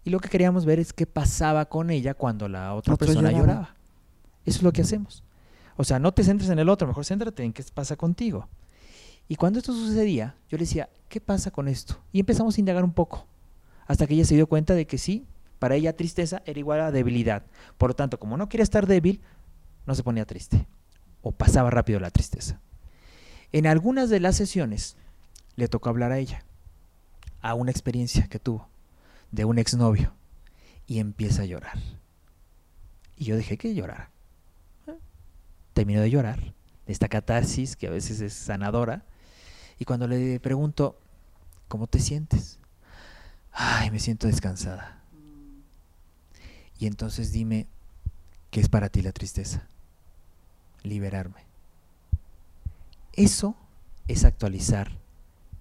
Y 0.05 0.11
lo 0.11 0.21
que 0.21 0.29
queríamos 0.29 0.65
ver 0.65 0.79
es 0.79 0.93
qué 0.93 1.07
pasaba 1.07 1.67
con 1.67 1.91
ella 1.91 2.15
cuando 2.15 2.49
la 2.49 2.75
otra 2.75 2.97
persona 2.97 3.33
lloraba. 3.33 3.75
Eso 4.45 4.59
es 4.59 4.63
lo 4.63 4.73
que 4.73 4.83
hacemos. 4.83 5.23
O 5.77 5.85
sea, 5.85 5.99
no 5.99 6.13
te 6.13 6.25
centres 6.25 6.49
en 6.51 6.59
el 6.59 6.69
otro, 6.69 6.87
mejor 6.87 7.05
céntrate 7.05 7.43
en 7.43 7.53
qué 7.53 7.63
pasa 7.75 7.97
contigo. 7.97 8.49
Y 9.29 9.37
cuando 9.37 9.59
esto 9.59 9.73
sucedía, 9.73 10.37
yo 10.49 10.57
le 10.57 10.65
decía, 10.65 10.89
¿qué 11.09 11.21
pasa 11.21 11.51
con 11.51 11.69
esto? 11.69 11.99
Y 12.13 12.21
empezamos 12.21 12.57
a 12.57 12.61
indagar 12.61 12.85
un 12.85 12.93
poco, 12.93 13.27
hasta 13.87 14.07
que 14.07 14.15
ella 14.15 14.25
se 14.25 14.37
dio 14.37 14.47
cuenta 14.47 14.75
de 14.75 14.87
que 14.87 14.99
sí, 14.99 15.27
para 15.59 15.75
ella 15.75 15.97
tristeza 15.97 16.43
era 16.45 16.59
igual 16.59 16.81
a 16.81 16.91
debilidad. 16.91 17.45
Por 17.79 17.91
lo 17.91 17.97
tanto, 17.97 18.19
como 18.19 18.37
no 18.37 18.49
quería 18.49 18.65
estar 18.65 18.87
débil, 18.87 19.21
no 19.87 19.95
se 19.95 20.03
ponía 20.03 20.27
triste, 20.27 20.67
o 21.23 21.33
pasaba 21.33 21.71
rápido 21.71 22.01
la 22.01 22.11
tristeza. 22.11 22.61
En 23.53 23.67
algunas 23.67 24.11
de 24.11 24.21
las 24.21 24.37
sesiones 24.37 24.97
le 25.55 25.69
tocó 25.69 25.89
hablar 25.89 26.13
a 26.13 26.19
ella, 26.19 26.45
a 27.41 27.55
una 27.55 27.71
experiencia 27.71 28.27
que 28.29 28.39
tuvo 28.39 28.69
de 29.31 29.45
un 29.45 29.59
exnovio, 29.59 30.13
y 30.87 30.99
empieza 30.99 31.43
a 31.43 31.47
llorar. 31.47 31.79
Y 33.17 33.25
yo 33.25 33.37
dejé 33.37 33.57
que 33.57 33.75
llorara. 33.75 34.11
Terminó 35.73 36.01
de 36.01 36.11
llorar, 36.11 36.39
de 36.87 36.93
esta 36.93 37.09
catarsis 37.09 37.77
que 37.77 37.87
a 37.87 37.91
veces 37.91 38.21
es 38.21 38.33
sanadora, 38.33 39.05
y 39.79 39.85
cuando 39.85 40.07
le 40.07 40.41
pregunto, 40.41 40.99
¿cómo 41.69 41.87
te 41.87 41.99
sientes? 41.99 42.59
Ay, 43.53 43.91
me 43.91 43.99
siento 43.99 44.27
descansada. 44.27 44.96
Y 46.79 46.87
entonces 46.87 47.33
dime, 47.33 47.67
¿qué 48.51 48.61
es 48.61 48.69
para 48.69 48.89
ti 48.89 49.03
la 49.03 49.13
tristeza? 49.13 49.67
Liberarme. 50.83 51.45
Eso 53.13 53.57
es 54.09 54.25
actualizar 54.25 54.99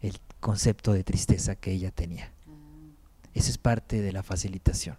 el 0.01 0.19
concepto 0.39 0.93
de 0.93 1.03
tristeza 1.03 1.55
que 1.55 1.71
ella 1.71 1.91
tenía. 1.91 2.31
Eso 3.33 3.49
es 3.49 3.57
parte 3.57 4.01
de 4.01 4.11
la 4.11 4.23
facilitación. 4.23 4.97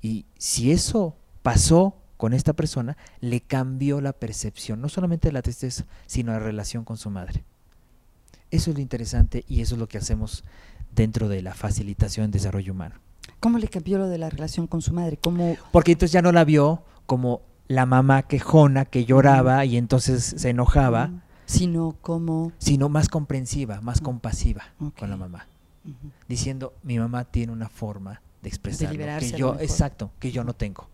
Y 0.00 0.26
si 0.38 0.72
eso 0.72 1.16
pasó 1.42 1.96
con 2.16 2.32
esta 2.32 2.52
persona, 2.52 2.96
le 3.20 3.40
cambió 3.40 4.00
la 4.00 4.12
percepción, 4.12 4.80
no 4.80 4.88
solamente 4.88 5.28
de 5.28 5.32
la 5.32 5.42
tristeza, 5.42 5.86
sino 6.06 6.32
la 6.32 6.38
relación 6.38 6.84
con 6.84 6.96
su 6.96 7.10
madre. 7.10 7.44
Eso 8.50 8.70
es 8.70 8.76
lo 8.76 8.82
interesante 8.82 9.44
y 9.48 9.60
eso 9.60 9.74
es 9.74 9.80
lo 9.80 9.88
que 9.88 9.98
hacemos 9.98 10.44
dentro 10.94 11.28
de 11.28 11.42
la 11.42 11.54
facilitación 11.54 12.26
del 12.26 12.32
desarrollo 12.32 12.72
humano. 12.72 12.96
¿Cómo 13.42 13.58
le 13.58 13.66
cambió 13.66 13.98
lo 13.98 14.08
de 14.08 14.18
la 14.18 14.30
relación 14.30 14.68
con 14.68 14.82
su 14.82 14.92
madre? 14.94 15.16
¿Cómo... 15.16 15.56
Porque 15.72 15.90
entonces 15.90 16.12
ya 16.12 16.22
no 16.22 16.30
la 16.30 16.44
vio 16.44 16.84
como 17.06 17.42
la 17.66 17.86
mamá 17.86 18.22
quejona 18.22 18.84
que 18.84 19.04
lloraba 19.04 19.64
y 19.64 19.76
entonces 19.76 20.22
se 20.36 20.50
enojaba. 20.50 21.10
Sino 21.46 21.96
como... 22.00 22.52
Sino 22.58 22.88
más 22.88 23.08
comprensiva, 23.08 23.80
más 23.80 24.00
compasiva 24.00 24.62
con 24.96 25.10
la 25.10 25.16
mamá. 25.16 25.48
Diciendo, 26.28 26.74
mi 26.84 27.00
mamá 27.00 27.24
tiene 27.24 27.52
una 27.52 27.68
forma 27.68 28.22
de 28.42 28.48
expresar 28.48 28.96
que 28.96 29.32
yo, 29.32 29.56
exacto, 29.58 30.12
que 30.20 30.30
yo 30.30 30.44
no 30.44 30.54
tengo. 30.54 30.88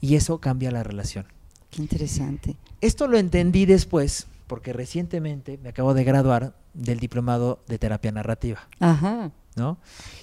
Y 0.00 0.14
eso 0.14 0.38
cambia 0.38 0.70
la 0.70 0.82
relación. 0.82 1.26
Qué 1.68 1.82
interesante. 1.82 2.56
Esto 2.80 3.06
lo 3.06 3.18
entendí 3.18 3.66
después 3.66 4.28
porque 4.46 4.72
recientemente 4.72 5.58
me 5.62 5.68
acabo 5.68 5.92
de 5.92 6.04
graduar 6.04 6.56
del 6.72 7.00
diplomado 7.00 7.62
de 7.68 7.78
terapia 7.78 8.12
narrativa. 8.12 8.66
Ajá. 8.80 9.30
¿No? 9.60 9.78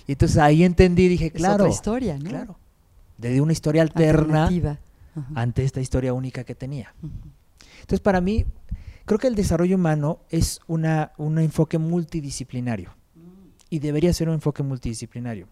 Y 0.08 0.13
entonces 0.13 0.39
ahí 0.39 0.63
entendí, 0.63 1.08
dije, 1.08 1.32
claro. 1.32 1.67
Es 1.67 1.76
historia, 1.76 2.17
¿no? 2.17 2.30
Claro. 2.30 2.60
De 3.19 3.39
una 3.39 3.54
historia 3.54 3.84
alterna 3.84 4.50
ante 5.36 5.63
esta 5.63 5.80
historia 5.80 6.12
única 6.13 6.43
que 6.43 6.56
tenía. 6.56 6.95
Entonces, 7.82 8.00
para 8.00 8.19
mí, 8.19 8.45
creo 9.06 9.19
que 9.19 9.28
el 9.28 9.36
desarrollo 9.36 9.76
humano 9.76 10.21
es 10.30 10.60
una, 10.65 11.12
un 11.17 11.38
enfoque 11.38 11.78
multidisciplinario. 11.78 12.95
Y 13.69 13.80
debería 13.80 14.12
ser 14.12 14.28
un 14.30 14.36
enfoque 14.36 14.63
multidisciplinario. 14.63 15.47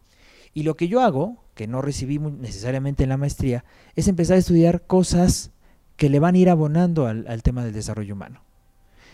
Y 0.54 0.64
lo 0.64 0.76
que 0.76 0.88
yo 0.88 1.02
hago, 1.02 1.44
que 1.54 1.68
no 1.68 1.82
recibí 1.82 2.18
necesariamente 2.18 3.04
en 3.04 3.10
la 3.10 3.18
maestría, 3.18 3.66
es 3.96 4.08
empezar 4.08 4.38
a 4.38 4.40
estudiar 4.40 4.88
cosas 4.88 5.52
que 5.96 6.10
le 6.10 6.20
van 6.20 6.36
a 6.36 6.38
ir 6.40 6.50
abonando 6.50 7.06
al 7.06 7.44
tema 7.44 7.64
del 7.64 7.74
desarrollo 7.74 8.16
humano. 8.16 8.42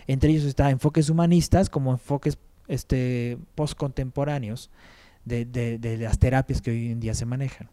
Entre 0.07 0.29
ellos 0.29 0.45
está 0.45 0.69
enfoques 0.69 1.09
humanistas 1.09 1.69
como 1.69 1.91
enfoques 1.91 2.37
este, 2.71 3.37
postcontemporáneos 3.55 4.69
de, 5.25 5.45
de, 5.45 5.97
las 5.97 6.19
terapias 6.19 6.61
que 6.61 6.71
hoy 6.71 6.91
en 6.91 6.99
día 6.99 7.13
se 7.13 7.25
manejan. 7.25 7.69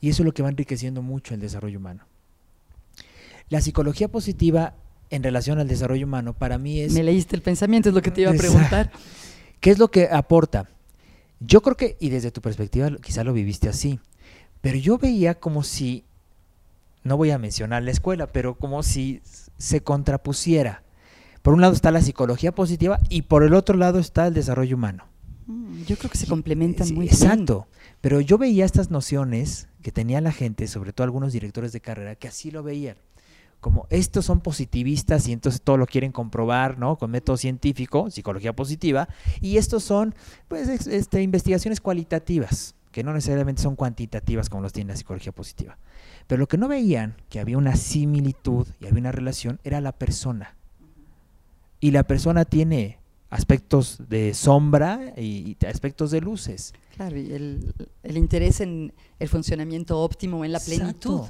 Y 0.00 0.10
eso 0.10 0.22
es 0.22 0.26
lo 0.26 0.32
que 0.32 0.42
va 0.42 0.50
enriqueciendo 0.50 1.02
mucho 1.02 1.34
el 1.34 1.40
desarrollo 1.40 1.78
humano. 1.78 2.04
La 3.48 3.60
psicología 3.60 4.08
positiva 4.08 4.74
en 5.10 5.22
relación 5.22 5.58
al 5.58 5.66
desarrollo 5.66 6.06
humano 6.06 6.34
para 6.34 6.58
mí 6.58 6.80
es... 6.80 6.92
Me 6.92 7.02
leíste 7.02 7.36
el 7.36 7.42
pensamiento, 7.42 7.88
es 7.88 7.94
lo 7.94 8.02
que 8.02 8.10
te 8.10 8.20
iba 8.20 8.30
a 8.30 8.34
preguntar. 8.34 8.92
¿Qué 9.60 9.70
es 9.70 9.78
lo 9.78 9.90
que 9.90 10.08
aporta? 10.10 10.68
Yo 11.40 11.62
creo 11.62 11.76
que, 11.76 11.96
y 11.98 12.10
desde 12.10 12.30
tu 12.30 12.42
perspectiva 12.42 12.90
quizá 13.00 13.24
lo 13.24 13.32
viviste 13.32 13.68
así, 13.68 13.98
pero 14.60 14.76
yo 14.76 14.98
veía 14.98 15.40
como 15.40 15.62
si, 15.62 16.04
no 17.02 17.16
voy 17.16 17.30
a 17.30 17.38
mencionar 17.38 17.82
la 17.82 17.92
escuela, 17.92 18.26
pero 18.26 18.56
como 18.56 18.82
si 18.82 19.22
se 19.56 19.82
contrapusiera 19.82 20.82
por 21.48 21.54
un 21.54 21.62
lado 21.62 21.72
está 21.72 21.90
la 21.90 22.02
psicología 22.02 22.52
positiva 22.52 23.00
y 23.08 23.22
por 23.22 23.42
el 23.42 23.54
otro 23.54 23.74
lado 23.74 23.98
está 23.98 24.26
el 24.26 24.34
desarrollo 24.34 24.76
humano. 24.76 25.04
Mm, 25.46 25.84
yo 25.84 25.96
creo 25.96 26.10
que 26.10 26.18
se 26.18 26.26
complementan 26.26 26.88
muy 26.88 27.06
bien. 27.06 27.14
Exacto. 27.14 27.66
Pero 28.02 28.20
yo 28.20 28.36
veía 28.36 28.66
estas 28.66 28.90
nociones 28.90 29.66
que 29.80 29.90
tenía 29.90 30.20
la 30.20 30.30
gente, 30.30 30.66
sobre 30.66 30.92
todo 30.92 31.06
algunos 31.06 31.32
directores 31.32 31.72
de 31.72 31.80
carrera, 31.80 32.16
que 32.16 32.28
así 32.28 32.50
lo 32.50 32.62
veían. 32.62 32.98
Como 33.60 33.86
estos 33.88 34.26
son 34.26 34.42
positivistas 34.42 35.26
y 35.26 35.32
entonces 35.32 35.62
todo 35.62 35.78
lo 35.78 35.86
quieren 35.86 36.12
comprobar, 36.12 36.78
¿no? 36.78 36.96
Con 36.96 37.12
método 37.12 37.38
científico, 37.38 38.10
psicología 38.10 38.52
positiva, 38.52 39.08
y 39.40 39.56
estos 39.56 39.82
son, 39.82 40.14
pues, 40.48 40.68
este, 40.68 41.22
investigaciones 41.22 41.80
cualitativas, 41.80 42.74
que 42.92 43.02
no 43.02 43.14
necesariamente 43.14 43.62
son 43.62 43.74
cuantitativas 43.74 44.50
como 44.50 44.60
los 44.64 44.74
tiene 44.74 44.92
la 44.92 44.98
psicología 44.98 45.32
positiva. 45.32 45.78
Pero 46.26 46.40
lo 46.40 46.46
que 46.46 46.58
no 46.58 46.68
veían, 46.68 47.16
que 47.30 47.40
había 47.40 47.56
una 47.56 47.74
similitud 47.74 48.66
y 48.80 48.86
había 48.86 49.00
una 49.00 49.12
relación, 49.12 49.60
era 49.64 49.80
la 49.80 49.92
persona 49.92 50.57
y 51.80 51.90
la 51.90 52.02
persona 52.02 52.44
tiene 52.44 52.98
aspectos 53.30 54.00
de 54.08 54.32
sombra 54.34 55.12
y, 55.16 55.56
aspectos 55.66 56.10
de 56.10 56.20
luces. 56.20 56.72
Claro, 56.96 57.16
y 57.16 57.32
el, 57.32 58.16
interés 58.16 58.60
en 58.60 58.92
el 59.18 59.28
funcionamiento 59.28 59.98
óptimo, 60.00 60.44
en 60.44 60.52
la 60.52 60.60
plenitud. 60.60 61.20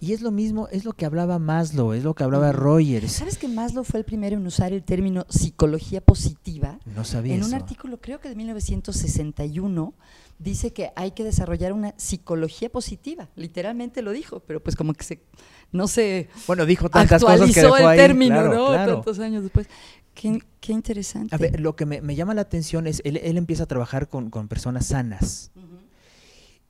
Y 0.00 0.12
es 0.12 0.22
lo 0.22 0.30
mismo, 0.30 0.68
es 0.68 0.84
lo 0.84 0.94
que 0.94 1.04
hablaba 1.04 1.38
Maslow, 1.38 1.92
es 1.92 2.04
lo 2.04 2.14
que 2.14 2.24
hablaba 2.24 2.52
Rogers. 2.52 3.12
¿Sabes 3.12 3.36
que 3.36 3.48
Maslow 3.48 3.84
fue 3.84 4.00
el 4.00 4.04
primero 4.04 4.36
en 4.36 4.46
usar 4.46 4.72
el 4.72 4.82
término 4.82 5.26
psicología 5.28 6.00
positiva? 6.00 6.78
No 6.86 7.04
sabía 7.04 7.34
En 7.34 7.44
un 7.44 7.54
artículo, 7.54 8.00
creo 8.00 8.20
que 8.20 8.28
de 8.28 8.36
1961, 8.36 9.94
dice 10.42 10.72
que 10.72 10.92
hay 10.96 11.12
que 11.12 11.24
desarrollar 11.24 11.72
una 11.72 11.94
psicología 11.96 12.70
positiva. 12.70 13.28
Literalmente 13.36 14.02
lo 14.02 14.12
dijo, 14.12 14.40
pero 14.40 14.62
pues 14.62 14.76
como 14.76 14.94
que 14.94 15.04
se 15.04 15.22
no 15.70 15.88
se 15.88 16.28
bueno, 16.46 16.66
dijo 16.66 16.90
tantas 16.90 17.22
cosas 17.22 17.52
que 17.52 17.62
dejó 17.62 17.76
el 17.76 17.96
término, 17.96 18.48
¿no? 18.48 18.72
Tantos 18.72 19.18
años 19.18 19.42
después. 19.42 19.68
Qué, 20.14 20.42
interesante. 20.68 21.34
A 21.34 21.38
ver, 21.38 21.58
lo 21.60 21.74
que 21.74 21.86
me, 21.86 22.14
llama 22.14 22.34
la 22.34 22.42
atención 22.42 22.86
es, 22.86 23.00
él, 23.04 23.16
él 23.16 23.38
empieza 23.38 23.62
a 23.62 23.66
trabajar 23.66 24.08
con, 24.08 24.30
personas 24.48 24.86
sanas. 24.86 25.50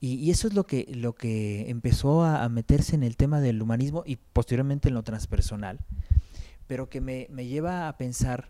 y, 0.01 0.31
eso 0.31 0.47
es 0.47 0.55
lo 0.55 0.65
que, 0.65 0.87
lo 0.95 1.15
que 1.15 1.69
empezó 1.69 2.23
a, 2.23 2.49
meterse 2.49 2.95
en 2.95 3.03
el 3.03 3.17
tema 3.17 3.41
del 3.41 3.61
humanismo 3.61 4.05
y 4.07 4.17
posteriormente 4.17 4.89
en 4.89 4.95
lo 4.95 5.03
transpersonal. 5.03 5.81
Pero 6.69 6.89
que 6.89 7.01
me, 7.01 7.27
lleva 7.45 7.89
a 7.89 7.97
pensar 7.97 8.49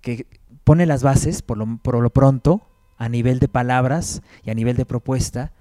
que 0.00 0.26
pone 0.64 0.86
las 0.86 1.04
bases, 1.04 1.40
por 1.42 1.56
lo, 1.56 1.78
por 1.78 2.02
lo 2.02 2.10
pronto, 2.10 2.73
a 3.04 3.08
nivel 3.10 3.38
de 3.38 3.48
palabras 3.48 4.22
y 4.44 4.50
a 4.50 4.54
nivel 4.54 4.78
de 4.78 4.86
propuesta, 4.86 5.52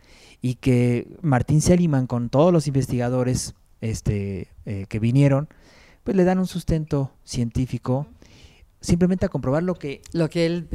y 0.42 0.56
que 0.56 1.08
Martín 1.22 1.62
Seliman, 1.62 2.08
con 2.08 2.30
todos 2.30 2.54
los 2.54 2.68
investigadores 2.68 3.54
este, 3.82 4.48
eh, 4.66 4.86
que 4.88 5.00
vinieron, 5.00 5.50
pues 6.06 6.16
le 6.16 6.24
dan 6.24 6.40
un 6.40 6.48
sustento 6.48 7.12
científico 7.26 8.08
simplemente 8.80 9.26
a 9.26 9.30
comprobar 9.30 9.62
lo 9.62 9.76
que 9.76 10.02
lo 10.14 10.30
que 10.30 10.46
él 10.46 10.68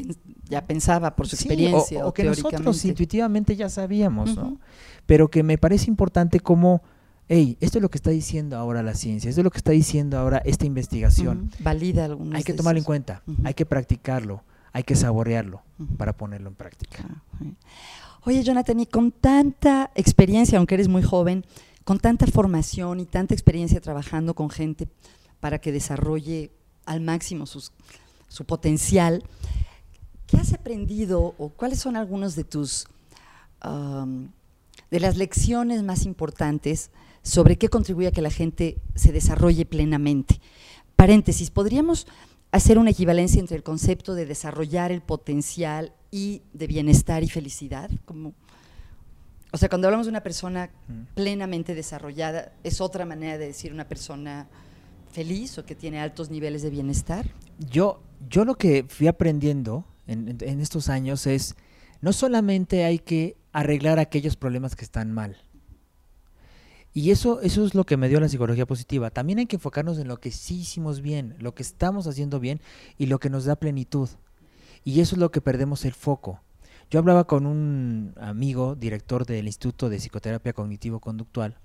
ya 0.49 0.67
pensaba 0.67 1.17
por 1.17 1.27
su 1.27 1.37
experiencia 1.37 2.07
o, 2.07 2.15
que 2.15 2.25
nosotros 2.25 2.83
intuitivamente 2.87 3.55
ya 3.55 3.69
sabíamos 3.69 4.35
¿no? 4.35 4.59
pero 5.05 5.29
que 5.29 5.43
me 5.43 5.59
parece 5.59 5.91
importante 5.91 6.41
como 6.41 6.83
hey 7.29 7.59
esto 7.61 7.77
es 7.77 7.83
lo 7.83 7.91
que 7.91 7.99
está 7.99 8.09
diciendo 8.09 8.57
ahora 8.57 8.83
la 8.83 8.95
ciencia 8.95 9.29
esto 9.29 9.43
es 9.43 9.45
lo 9.45 9.51
que 9.51 9.59
está 9.59 9.73
diciendo 9.73 10.19
ahora 10.19 10.39
esta 10.47 10.65
investigación. 10.65 11.51
Valida 11.61 12.07
algunos 12.07 12.35
hay 12.35 12.45
que 12.45 12.55
tomarlo 12.55 12.79
en 12.79 12.85
cuenta 12.85 13.23
hay 13.45 13.53
que 13.53 13.67
practicarlo 13.67 14.43
hay 14.79 14.85
que 14.85 14.95
saborearlo 14.95 15.63
para 15.97 16.17
ponerlo 16.17 16.49
en 16.49 16.55
práctica. 16.55 17.05
Ah, 17.09 17.45
oye 18.25 18.45
Jonathan 18.45 18.79
y 18.79 18.87
con 18.87 19.11
tanta 19.11 19.91
experiencia 19.97 20.59
aunque 20.59 20.77
eres 20.77 20.87
muy 20.87 21.03
joven 21.03 21.45
con 21.83 21.99
tanta 21.99 22.29
formación 22.29 23.01
y 23.01 23.05
tanta 23.05 23.35
experiencia 23.35 23.81
trabajando 23.81 24.35
con 24.35 24.51
gente 24.51 24.87
para 25.41 25.59
que 25.59 25.73
desarrolle 25.73 26.53
al 26.87 27.01
máximo 27.01 27.45
su 27.47 28.45
potencial, 28.45 29.25
¿qué 30.29 30.37
has 30.37 30.53
aprendido 30.53 31.35
o 31.39 31.49
cuáles 31.49 31.81
son 31.81 31.97
algunos 31.97 32.37
de 32.37 32.45
tus 32.45 32.87
de 34.91 35.01
las 35.01 35.17
lecciones 35.17 35.83
más 35.83 36.05
importantes 36.05 36.93
sobre 37.23 37.59
qué 37.59 37.69
contribuye 37.69 38.07
a 38.07 38.13
que 38.13 38.23
la 38.23 38.31
gente 38.31 38.79
se 38.95 39.11
desarrolle 39.11 39.67
plenamente. 39.67 40.41
Paréntesis, 40.95 41.51
¿podríamos 41.51 42.07
hacer 42.53 42.79
una 42.79 42.91
equivalencia 42.91 43.41
entre 43.41 43.57
el 43.57 43.63
concepto 43.63 44.15
de 44.15 44.27
desarrollar 44.27 44.93
el 44.93 45.03
potencial 45.03 45.93
y 46.11 46.43
de 46.53 46.67
bienestar 46.67 47.23
y 47.23 47.29
felicidad? 47.29 47.91
Como, 48.05 48.33
o 49.53 49.59
sea, 49.59 49.69
cuando 49.69 49.89
hablamos 49.89 50.07
de 50.07 50.11
una 50.11 50.23
persona 50.23 50.71
mm. 50.89 51.15
plenamente 51.15 51.75
desarrollada, 51.75 52.53
¿es 52.65 52.81
otra 52.81 53.05
manera 53.05 53.39
de 53.39 53.47
decir 53.47 53.73
una 53.73 53.89
persona 53.89 54.49
feliz 55.11 55.59
o 55.59 55.65
que 55.65 55.75
tiene 55.75 56.01
altos 56.01 56.31
niveles 56.31 56.63
de 56.63 56.71
bienestar? 56.71 57.31
Yo, 57.71 58.03
yo 58.29 58.45
lo 58.45 58.57
que 58.57 58.85
fui 58.89 59.07
aprendiendo 59.07 59.85
en, 60.07 60.37
en 60.41 60.61
estos 60.61 60.89
años 60.89 61.27
es, 61.27 61.55
no 62.01 62.13
solamente 62.13 62.85
hay 62.85 62.99
que 62.99 63.37
arreglar 63.53 63.99
aquellos 63.99 64.37
problemas 64.37 64.77
que 64.77 64.85
están 64.85 65.13
mal, 65.13 65.37
y 66.95 67.11
eso, 67.11 67.41
eso 67.43 67.65
es 67.65 67.75
lo 67.75 67.85
que 67.85 67.97
me 67.97 68.09
dio 68.09 68.21
la 68.21 68.29
psicología 68.29 68.67
positiva. 68.67 69.11
También 69.11 69.39
hay 69.39 69.47
que 69.47 69.57
enfocarnos 69.57 69.99
en 69.99 70.09
lo 70.09 70.19
que 70.19 70.31
sí 70.31 70.61
hicimos 70.61 71.01
bien, 71.01 71.37
lo 71.39 71.55
que 71.55 71.63
estamos 71.63 72.07
haciendo 72.07 72.41
bien 72.41 72.61
y 72.97 73.07
lo 73.07 73.19
que 73.19 73.31
nos 73.31 73.45
da 73.45 73.57
plenitud. 73.57 74.09
Y 74.85 75.01
eso 75.01 75.15
es 75.15 75.21
lo 75.21 75.31
que 75.31 75.41
perdemos 75.41 75.85
el 75.85 75.93
foco. 75.93 76.41
Yo 76.91 76.99
hablaba 76.99 77.25
con 77.25 77.45
un 77.45 78.15
amigo, 78.19 78.75
director 78.75 79.27
del 79.27 79.47
Instituto 79.47 79.91
de 79.91 79.99
Psicoterapia 79.99 80.55
Cognitivo-Conductual, 80.55 81.59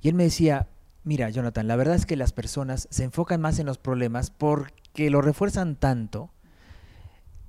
y 0.00 0.08
él 0.08 0.14
me 0.14 0.24
decía, 0.24 0.68
mira, 1.04 1.30
Jonathan, 1.30 1.68
la 1.68 1.76
verdad 1.76 1.94
es 1.94 2.04
que 2.04 2.16
las 2.16 2.32
personas 2.32 2.88
se 2.90 3.04
enfocan 3.04 3.40
más 3.40 3.58
en 3.58 3.66
los 3.66 3.78
problemas 3.78 4.30
porque 4.30 5.08
lo 5.08 5.22
refuerzan 5.22 5.76
tanto. 5.76 6.30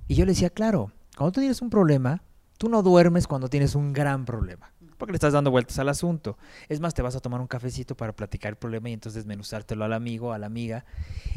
Y 0.06 0.14
yo 0.14 0.24
le 0.24 0.32
decía, 0.32 0.50
claro, 0.50 0.92
cuando 1.18 1.32
tú 1.32 1.40
tienes 1.40 1.60
un 1.60 1.68
problema, 1.68 2.22
tú 2.56 2.68
no 2.68 2.82
duermes 2.82 3.26
cuando 3.26 3.48
tienes 3.48 3.74
un 3.74 3.92
gran 3.92 4.24
problema 4.24 4.72
porque 4.96 5.12
le 5.12 5.16
estás 5.16 5.32
dando 5.32 5.50
vueltas 5.50 5.78
al 5.78 5.88
asunto. 5.88 6.38
Es 6.68 6.80
más, 6.80 6.94
te 6.94 7.02
vas 7.02 7.16
a 7.16 7.20
tomar 7.20 7.40
un 7.40 7.46
cafecito 7.46 7.96
para 7.96 8.14
platicar 8.14 8.50
el 8.50 8.56
problema 8.56 8.90
y 8.90 8.92
entonces 8.92 9.22
desmenuzártelo 9.22 9.84
al 9.84 9.92
amigo, 9.92 10.32
a 10.32 10.38
la 10.38 10.46
amiga. 10.46 10.84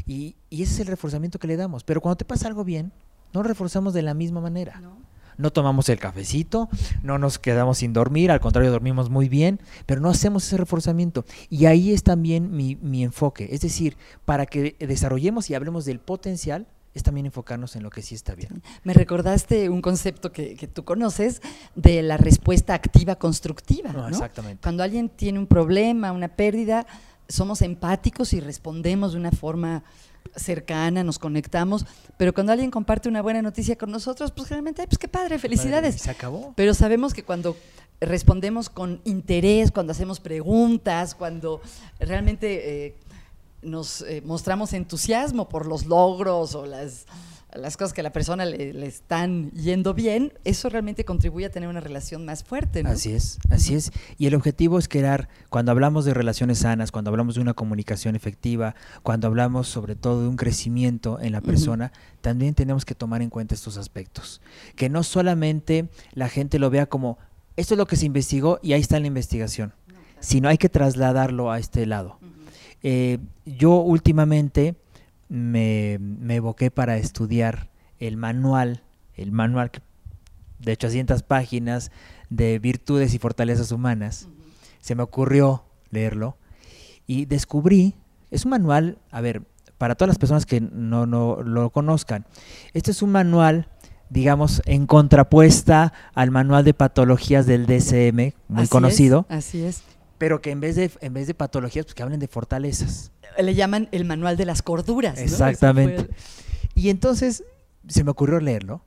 Y, 0.06 0.36
ese 0.50 0.62
es 0.62 0.80
el 0.80 0.86
reforzamiento 0.86 1.38
que 1.38 1.46
le 1.46 1.56
damos. 1.56 1.84
Pero 1.84 2.00
cuando 2.00 2.16
te 2.16 2.24
pasa 2.24 2.48
algo 2.48 2.64
bien, 2.64 2.92
no 3.32 3.42
reforzamos 3.42 3.94
de 3.94 4.02
la 4.02 4.14
misma 4.14 4.40
manera. 4.40 4.80
No. 5.38 5.50
tomamos 5.50 5.88
el 5.88 5.98
cafecito, 5.98 6.68
no 7.02 7.18
nos 7.18 7.38
quedamos 7.38 7.78
sin 7.78 7.92
dormir, 7.92 8.30
al 8.30 8.40
contrario, 8.40 8.70
dormimos 8.70 9.08
muy 9.08 9.28
bien, 9.28 9.60
pero 9.86 10.00
no 10.00 10.10
hacemos 10.10 10.46
ese 10.46 10.56
reforzamiento. 10.56 11.24
Y 11.48 11.66
ahí 11.66 11.92
es 11.92 12.02
también 12.02 12.50
mi, 12.50 12.76
mi 12.76 13.04
enfoque. 13.04 13.48
Es 13.50 13.60
decir, 13.60 13.96
para 14.24 14.46
que 14.46 14.76
desarrollemos 14.78 15.48
y 15.48 15.54
hablemos 15.54 15.84
del 15.84 16.00
potencial, 16.00 16.66
es 16.94 17.02
también 17.02 17.26
enfocarnos 17.26 17.76
en 17.76 17.82
lo 17.82 17.90
que 17.90 18.02
sí 18.02 18.14
está 18.14 18.34
bien. 18.34 18.62
Me 18.82 18.94
recordaste 18.94 19.68
un 19.68 19.80
concepto 19.80 20.32
que, 20.32 20.56
tú 20.72 20.84
conoces 20.84 21.40
de 21.74 22.02
la 22.02 22.16
respuesta 22.16 22.74
activa 22.74 23.16
constructiva. 23.16 23.92
No, 23.92 24.08
Exactamente. 24.08 24.62
Cuando 24.62 24.82
alguien 24.82 25.08
tiene 25.08 25.38
un 25.38 25.46
problema, 25.46 26.12
una 26.12 26.28
pérdida, 26.28 26.86
somos 27.28 27.62
empáticos 27.62 28.32
y 28.32 28.40
respondemos 28.40 29.12
de 29.12 29.18
una 29.18 29.30
forma 29.30 29.84
cercana, 30.36 31.02
nos 31.02 31.18
conectamos, 31.18 31.86
pero 32.16 32.34
cuando 32.34 32.52
alguien 32.52 32.70
comparte 32.70 33.08
una 33.08 33.22
buena 33.22 33.40
noticia 33.42 33.76
con 33.76 33.90
nosotros, 33.90 34.32
pues 34.32 34.48
generalmente, 34.48 34.86
pues 34.86 34.98
qué 34.98 35.08
padre, 35.08 35.38
felicidades. 35.38 35.96
se 35.96 36.10
acabó. 36.10 36.52
Pero 36.56 36.74
sabemos 36.74 37.14
que 37.14 37.24
cuando 37.24 37.56
respondemos 38.00 38.68
con 38.68 39.00
interés, 39.04 39.70
cuando 39.70 39.92
hacemos 39.92 40.20
preguntas, 40.20 41.14
cuando 41.14 41.60
realmente 41.98 42.86
eh, 42.86 42.96
nos 43.62 44.02
eh, 44.02 44.22
mostramos 44.24 44.72
entusiasmo 44.72 45.48
por 45.48 45.66
los 45.66 45.86
logros 45.86 46.54
o 46.54 46.66
las, 46.66 47.06
las 47.54 47.76
cosas 47.76 47.92
que 47.92 48.00
a 48.00 48.04
la 48.04 48.12
persona 48.12 48.44
le, 48.44 48.86
están 48.86 49.50
yendo 49.52 49.94
bien, 49.94 50.32
eso 50.44 50.68
realmente 50.68 51.04
contribuye 51.04 51.46
a 51.46 51.50
tener 51.50 51.68
una 51.68 51.80
relación 51.80 52.24
más 52.24 52.44
fuerte. 52.44 52.82
Así 52.86 53.12
es, 53.12 53.38
así 53.50 53.74
es. 53.74 53.92
Y 54.18 54.26
el 54.26 54.34
objetivo 54.34 54.78
es 54.78 54.88
crear, 54.88 55.28
cuando 55.48 55.72
hablamos 55.72 56.04
de 56.04 56.14
relaciones 56.14 56.58
sanas, 56.58 56.92
cuando 56.92 57.10
hablamos 57.10 57.34
de 57.34 57.40
una 57.40 57.54
comunicación 57.54 58.14
efectiva, 58.14 58.74
cuando 59.02 59.26
hablamos 59.26 59.68
sobre 59.68 59.96
todo 59.96 60.22
de 60.22 60.28
un 60.28 60.36
crecimiento 60.36 61.18
en 61.20 61.32
la 61.32 61.40
persona, 61.40 61.92
también 62.20 62.54
tenemos 62.54 62.84
que 62.84 62.94
tomar 62.94 63.22
en 63.22 63.30
cuenta 63.30 63.54
estos 63.54 63.76
aspectos. 63.76 64.40
Que 64.76 64.88
no 64.88 65.02
solamente 65.02 65.88
la 66.12 66.28
gente 66.28 66.58
lo 66.58 66.70
vea 66.70 66.86
como, 66.86 67.18
esto 67.56 67.74
es 67.74 67.78
lo 67.78 67.86
que 67.86 67.96
se 67.96 68.06
investigó 68.06 68.60
y 68.62 68.74
ahí 68.74 68.80
está 68.80 69.00
la 69.00 69.06
investigación, 69.06 69.74
sino 70.20 70.48
hay 70.48 70.58
que 70.58 70.68
trasladarlo 70.68 71.50
a 71.50 71.58
este 71.58 71.84
lado. 71.86 72.18
Eh, 72.82 73.18
yo 73.44 73.76
últimamente 73.80 74.76
me, 75.28 75.94
evoqué 76.28 76.70
para 76.70 76.96
estudiar 76.96 77.70
el 77.98 78.16
manual, 78.16 78.82
el 79.14 79.32
manual 79.32 79.70
de 80.58 80.72
800 80.72 81.22
páginas 81.22 81.90
de 82.30 82.58
virtudes 82.58 83.14
y 83.14 83.18
fortalezas 83.18 83.72
humanas. 83.72 84.28
Se 84.80 84.94
me 84.94 85.02
ocurrió 85.02 85.64
leerlo 85.90 86.36
y 87.06 87.26
descubrí, 87.26 87.94
es 88.30 88.44
un 88.44 88.52
manual, 88.52 88.98
a 89.10 89.20
ver, 89.20 89.42
para 89.78 89.94
todas 89.94 90.08
las 90.08 90.18
personas 90.18 90.46
que 90.46 90.60
no, 90.60 91.06
no 91.06 91.42
lo 91.42 91.70
conozcan, 91.70 92.26
este 92.72 92.90
es 92.90 93.02
un 93.02 93.12
manual 93.12 93.68
digamos, 94.10 94.60
en 94.66 94.86
contrapuesta 94.86 95.92
al 96.14 96.32
manual 96.32 96.64
de 96.64 96.74
patologías 96.74 97.46
del 97.46 97.66
DSM, 97.66 98.32
muy 98.48 98.66
conocido. 98.66 99.24
así 99.28 99.62
es 99.62 99.84
pero 100.20 100.42
que 100.42 100.50
en 100.50 100.60
vez 100.60 100.76
de, 100.76 100.90
en 101.00 101.14
vez 101.14 101.26
de 101.28 101.32
patologías, 101.32 101.86
pues 101.86 101.94
que 101.94 102.02
hablen 102.02 102.20
de 102.20 102.28
fortalezas. 102.28 103.10
Le 103.38 103.54
llaman 103.54 103.88
el 103.90 104.04
manual 104.04 104.36
de 104.36 104.44
las 104.44 104.60
corduras. 104.60 105.18
Exactamente. 105.18 106.10
Y 106.74 106.90
entonces 106.90 107.42
se 107.88 108.04
me 108.04 108.10
ocurrió 108.10 108.38
leerlo 108.38 108.84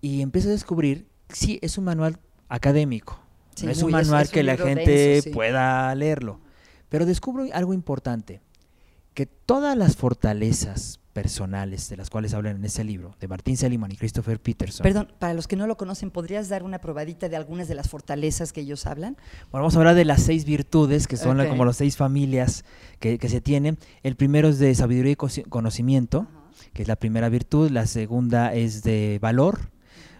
y 0.00 0.22
empecé 0.22 0.46
a 0.46 0.50
descubrir, 0.52 1.08
sí, 1.30 1.58
es 1.62 1.78
un 1.78 1.84
manual 1.84 2.20
académico, 2.48 3.18
no 3.60 3.72
es 3.72 3.82
un 3.82 3.90
manual 3.90 4.30
que 4.30 4.44
la 4.44 4.56
gente 4.56 5.20
pueda 5.32 5.92
leerlo, 5.96 6.38
pero 6.88 7.04
descubro 7.04 7.46
algo 7.52 7.74
importante, 7.74 8.40
que 9.14 9.26
todas 9.26 9.76
las 9.76 9.96
fortalezas 9.96 11.00
personales 11.20 11.88
de 11.88 11.96
las 11.96 12.10
cuales 12.10 12.32
hablan 12.32 12.58
en 12.58 12.64
ese 12.64 12.84
libro, 12.84 13.16
de 13.18 13.26
Martín 13.26 13.56
Seligman 13.56 13.90
y 13.90 13.96
Christopher 13.96 14.40
Peterson. 14.40 14.84
Perdón, 14.84 15.08
para 15.18 15.34
los 15.34 15.48
que 15.48 15.56
no 15.56 15.66
lo 15.66 15.76
conocen, 15.76 16.12
¿podrías 16.12 16.48
dar 16.48 16.62
una 16.62 16.78
probadita 16.78 17.28
de 17.28 17.34
algunas 17.34 17.66
de 17.66 17.74
las 17.74 17.88
fortalezas 17.88 18.52
que 18.52 18.60
ellos 18.60 18.86
hablan? 18.86 19.16
Bueno, 19.50 19.64
vamos 19.64 19.74
a 19.74 19.78
hablar 19.78 19.96
de 19.96 20.04
las 20.04 20.22
seis 20.22 20.44
virtudes, 20.44 21.08
que 21.08 21.16
son 21.16 21.44
como 21.48 21.64
las 21.64 21.76
seis 21.76 21.96
familias 21.96 22.64
que, 23.00 23.18
se 23.28 23.40
tienen. 23.40 23.78
El 24.04 24.14
primero 24.14 24.46
es 24.46 24.60
de 24.60 24.72
sabiduría 24.76 25.10
y 25.10 25.16
conocimiento, 25.16 26.28
que 26.72 26.82
es 26.82 26.88
la 26.88 26.94
primera 26.94 27.28
virtud. 27.28 27.68
La 27.72 27.88
segunda 27.88 28.54
es 28.54 28.84
de 28.84 29.18
valor, 29.20 29.72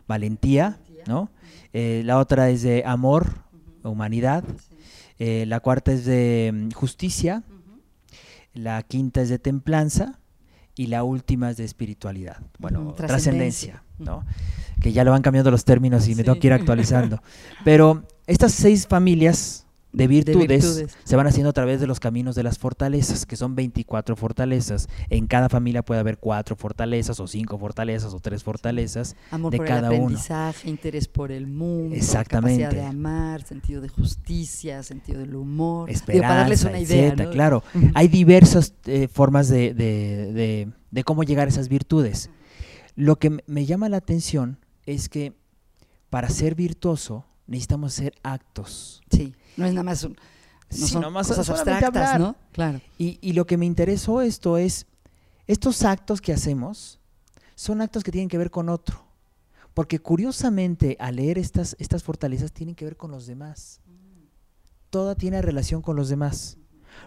valentía, 0.09 0.81
¿no? 1.07 1.31
Eh, 1.73 2.03
la 2.05 2.19
otra 2.19 2.51
es 2.51 2.63
de 2.63 2.83
amor, 2.85 3.45
humanidad. 3.85 4.43
Eh, 5.21 5.45
la 5.47 5.61
cuarta 5.61 5.93
es 5.93 6.05
de 6.05 6.51
mm, 6.53 6.71
justicia. 6.73 7.45
La 8.53 8.83
quinta 8.83 9.23
es 9.23 9.29
de 9.29 9.39
templanza 9.39 10.19
y 10.79 10.87
la 10.87 11.03
última 11.03 11.51
es 11.51 11.57
de 11.57 11.64
espiritualidad, 11.64 12.37
bueno, 12.59 12.95
trascendencia, 12.95 13.83
¿no? 13.99 14.25
Que 14.81 14.93
ya 14.93 15.03
lo 15.03 15.11
van 15.11 15.23
cambiando 15.23 15.51
los 15.51 15.64
términos 15.64 16.07
y 16.07 16.14
me 16.14 16.23
tengo 16.23 16.38
que 16.38 16.47
ir 16.47 16.53
actualizando. 16.53 17.21
Pero 17.64 18.05
estas 18.29 18.53
seis 18.53 18.87
familias 18.87 19.67
de 19.92 20.07
virtudes, 20.07 20.87
se 21.03 21.16
van 21.16 21.27
haciendo 21.27 21.51
a 21.51 21.53
través 21.53 21.81
de 21.81 21.87
los 21.87 21.98
caminos 21.98 22.35
de 22.35 22.42
las 22.42 22.59
fortalezas, 22.59 23.24
que 23.24 23.37
son 23.37 23.55
24 23.55 24.16
fortalezas. 24.16 24.88
En 25.09 25.27
cada 25.27 25.48
familia 25.48 25.83
puede 25.83 26.01
haber 26.01 26.18
cuatro 26.18 26.57
fortalezas, 26.57 27.18
o 27.20 27.27
cinco 27.27 27.59
fortalezas, 27.59 28.12
o 28.12 28.20
tres 28.20 28.44
fortalezas 28.44 29.16
Amor 29.31 29.51
de 29.51 29.57
por 29.57 29.66
cada 29.66 29.88
el 29.88 30.03
aprendizaje, 30.03 30.68
interés 30.68 31.09
por 31.09 31.33
el 31.33 31.46
mundo, 31.46 31.94
Exactamente. 31.94 32.62
capacidad 32.62 32.83
de 32.83 32.88
amar, 32.88 33.42
sentido 33.42 33.81
de 33.81 33.88
justicia, 33.88 34.83
sentido 34.83 35.20
del 35.20 35.35
humor. 35.35 35.90
Esperanza, 35.90 36.29
para 36.29 36.40
darles 36.40 36.64
una 36.64 36.81
idea. 36.81 37.14
Claro, 37.31 37.62
hay 37.94 38.09
diversas 38.09 38.74
eh, 38.87 39.09
formas 39.09 39.48
de, 39.48 39.72
de, 39.72 40.68
de 40.90 41.05
cómo 41.05 41.22
llegar 41.22 41.46
a 41.46 41.51
esas 41.51 41.68
virtudes. 41.68 42.31
Lo 42.94 43.16
que 43.16 43.38
me 43.46 43.64
llama 43.64 43.88
la 43.88 43.98
atención 43.98 44.59
es 44.85 45.09
que 45.09 45.35
para 46.11 46.29
ser 46.29 46.55
virtuoso 46.55 47.27
necesitamos 47.49 47.95
hacer 47.95 48.15
actos. 48.23 49.03
Sí. 49.11 49.35
No 49.57 49.67
es 49.67 49.73
nada 49.73 49.83
más 49.83 50.05
un, 50.05 50.17
no 50.71 50.87
son 50.87 51.03
cosas 51.13 51.49
abstractas, 51.49 52.21
¿no? 52.21 52.37
Claro. 52.53 52.81
Y, 52.99 53.19
y, 53.21 53.33
lo 53.33 53.47
que 53.47 53.57
me 53.57 53.67
interesó 53.67 54.21
esto 54.21 54.59
es, 54.59 54.87
estos 55.47 55.83
actos 55.83 56.21
que 56.21 56.33
hacemos 56.33 57.01
son 57.55 57.81
actos 57.81 58.05
que 58.05 58.13
tienen 58.13 58.29
que 58.29 58.39
ver 58.39 58.51
con 58.51 58.69
otro. 58.69 59.03
Porque 59.73 59.99
curiosamente, 59.99 60.97
al 61.01 61.17
leer 61.17 61.39
estas, 61.39 61.75
estas 61.79 62.03
fortalezas, 62.03 62.53
tienen 62.53 62.75
que 62.75 62.85
ver 62.85 62.97
con 62.97 63.11
los 63.11 63.27
demás. 63.27 63.81
Toda 64.91 65.15
tiene 65.15 65.41
relación 65.41 65.83
con 65.83 65.97
los 65.97 66.09
demás. 66.09 66.58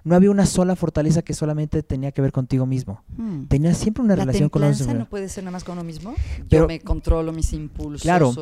No 0.04 0.16
había 0.16 0.32
una 0.32 0.46
sola 0.46 0.76
fortaleza 0.76 1.22
que 1.22 1.34
solamente 1.34 1.84
tenía 1.84 2.12
que 2.12 2.22
ver 2.22 2.32
contigo 2.32 2.66
mismo. 2.66 3.04
Hmm. 3.18 3.46
Tenía 3.46 3.74
siempre 3.74 4.04
una 4.04 4.16
relación 4.16 4.50
con 4.50 4.62
los 4.62 4.80
demás. 4.80 4.96
no 4.96 5.06
puede 5.06 5.30
ser 5.30 5.44
nada 5.44 5.52
más 5.52 5.64
con 5.64 5.74
uno 5.74 5.84
mismo? 5.84 6.14
Yo 6.50 6.68
me 6.68 6.80
controlo 6.80 7.32
mis 7.32 7.54
impulsos. 7.54 8.02
Claro, 8.02 8.34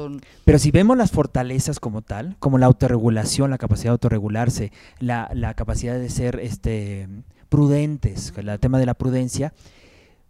pero 0.46 0.60
si 0.60 0.72
vemos 0.72 0.98
las 0.98 1.12
fortalezas 1.12 1.80
como 1.80 2.02
tal, 2.02 2.36
como 2.40 2.58
la 2.58 2.66
autorregulación, 2.66 3.50
la 3.50 3.58
capacidad 3.58 3.86
de 3.86 3.92
autorregularse, 3.92 4.72
la, 5.00 5.30
la 5.34 5.54
capacidad 5.54 5.98
de 5.98 6.10
ser 6.10 6.40
este, 6.40 7.08
prudentes, 7.50 8.34
el 8.38 8.60
tema 8.60 8.80
de 8.80 8.86
la 8.86 8.94
prudencia, 8.94 9.54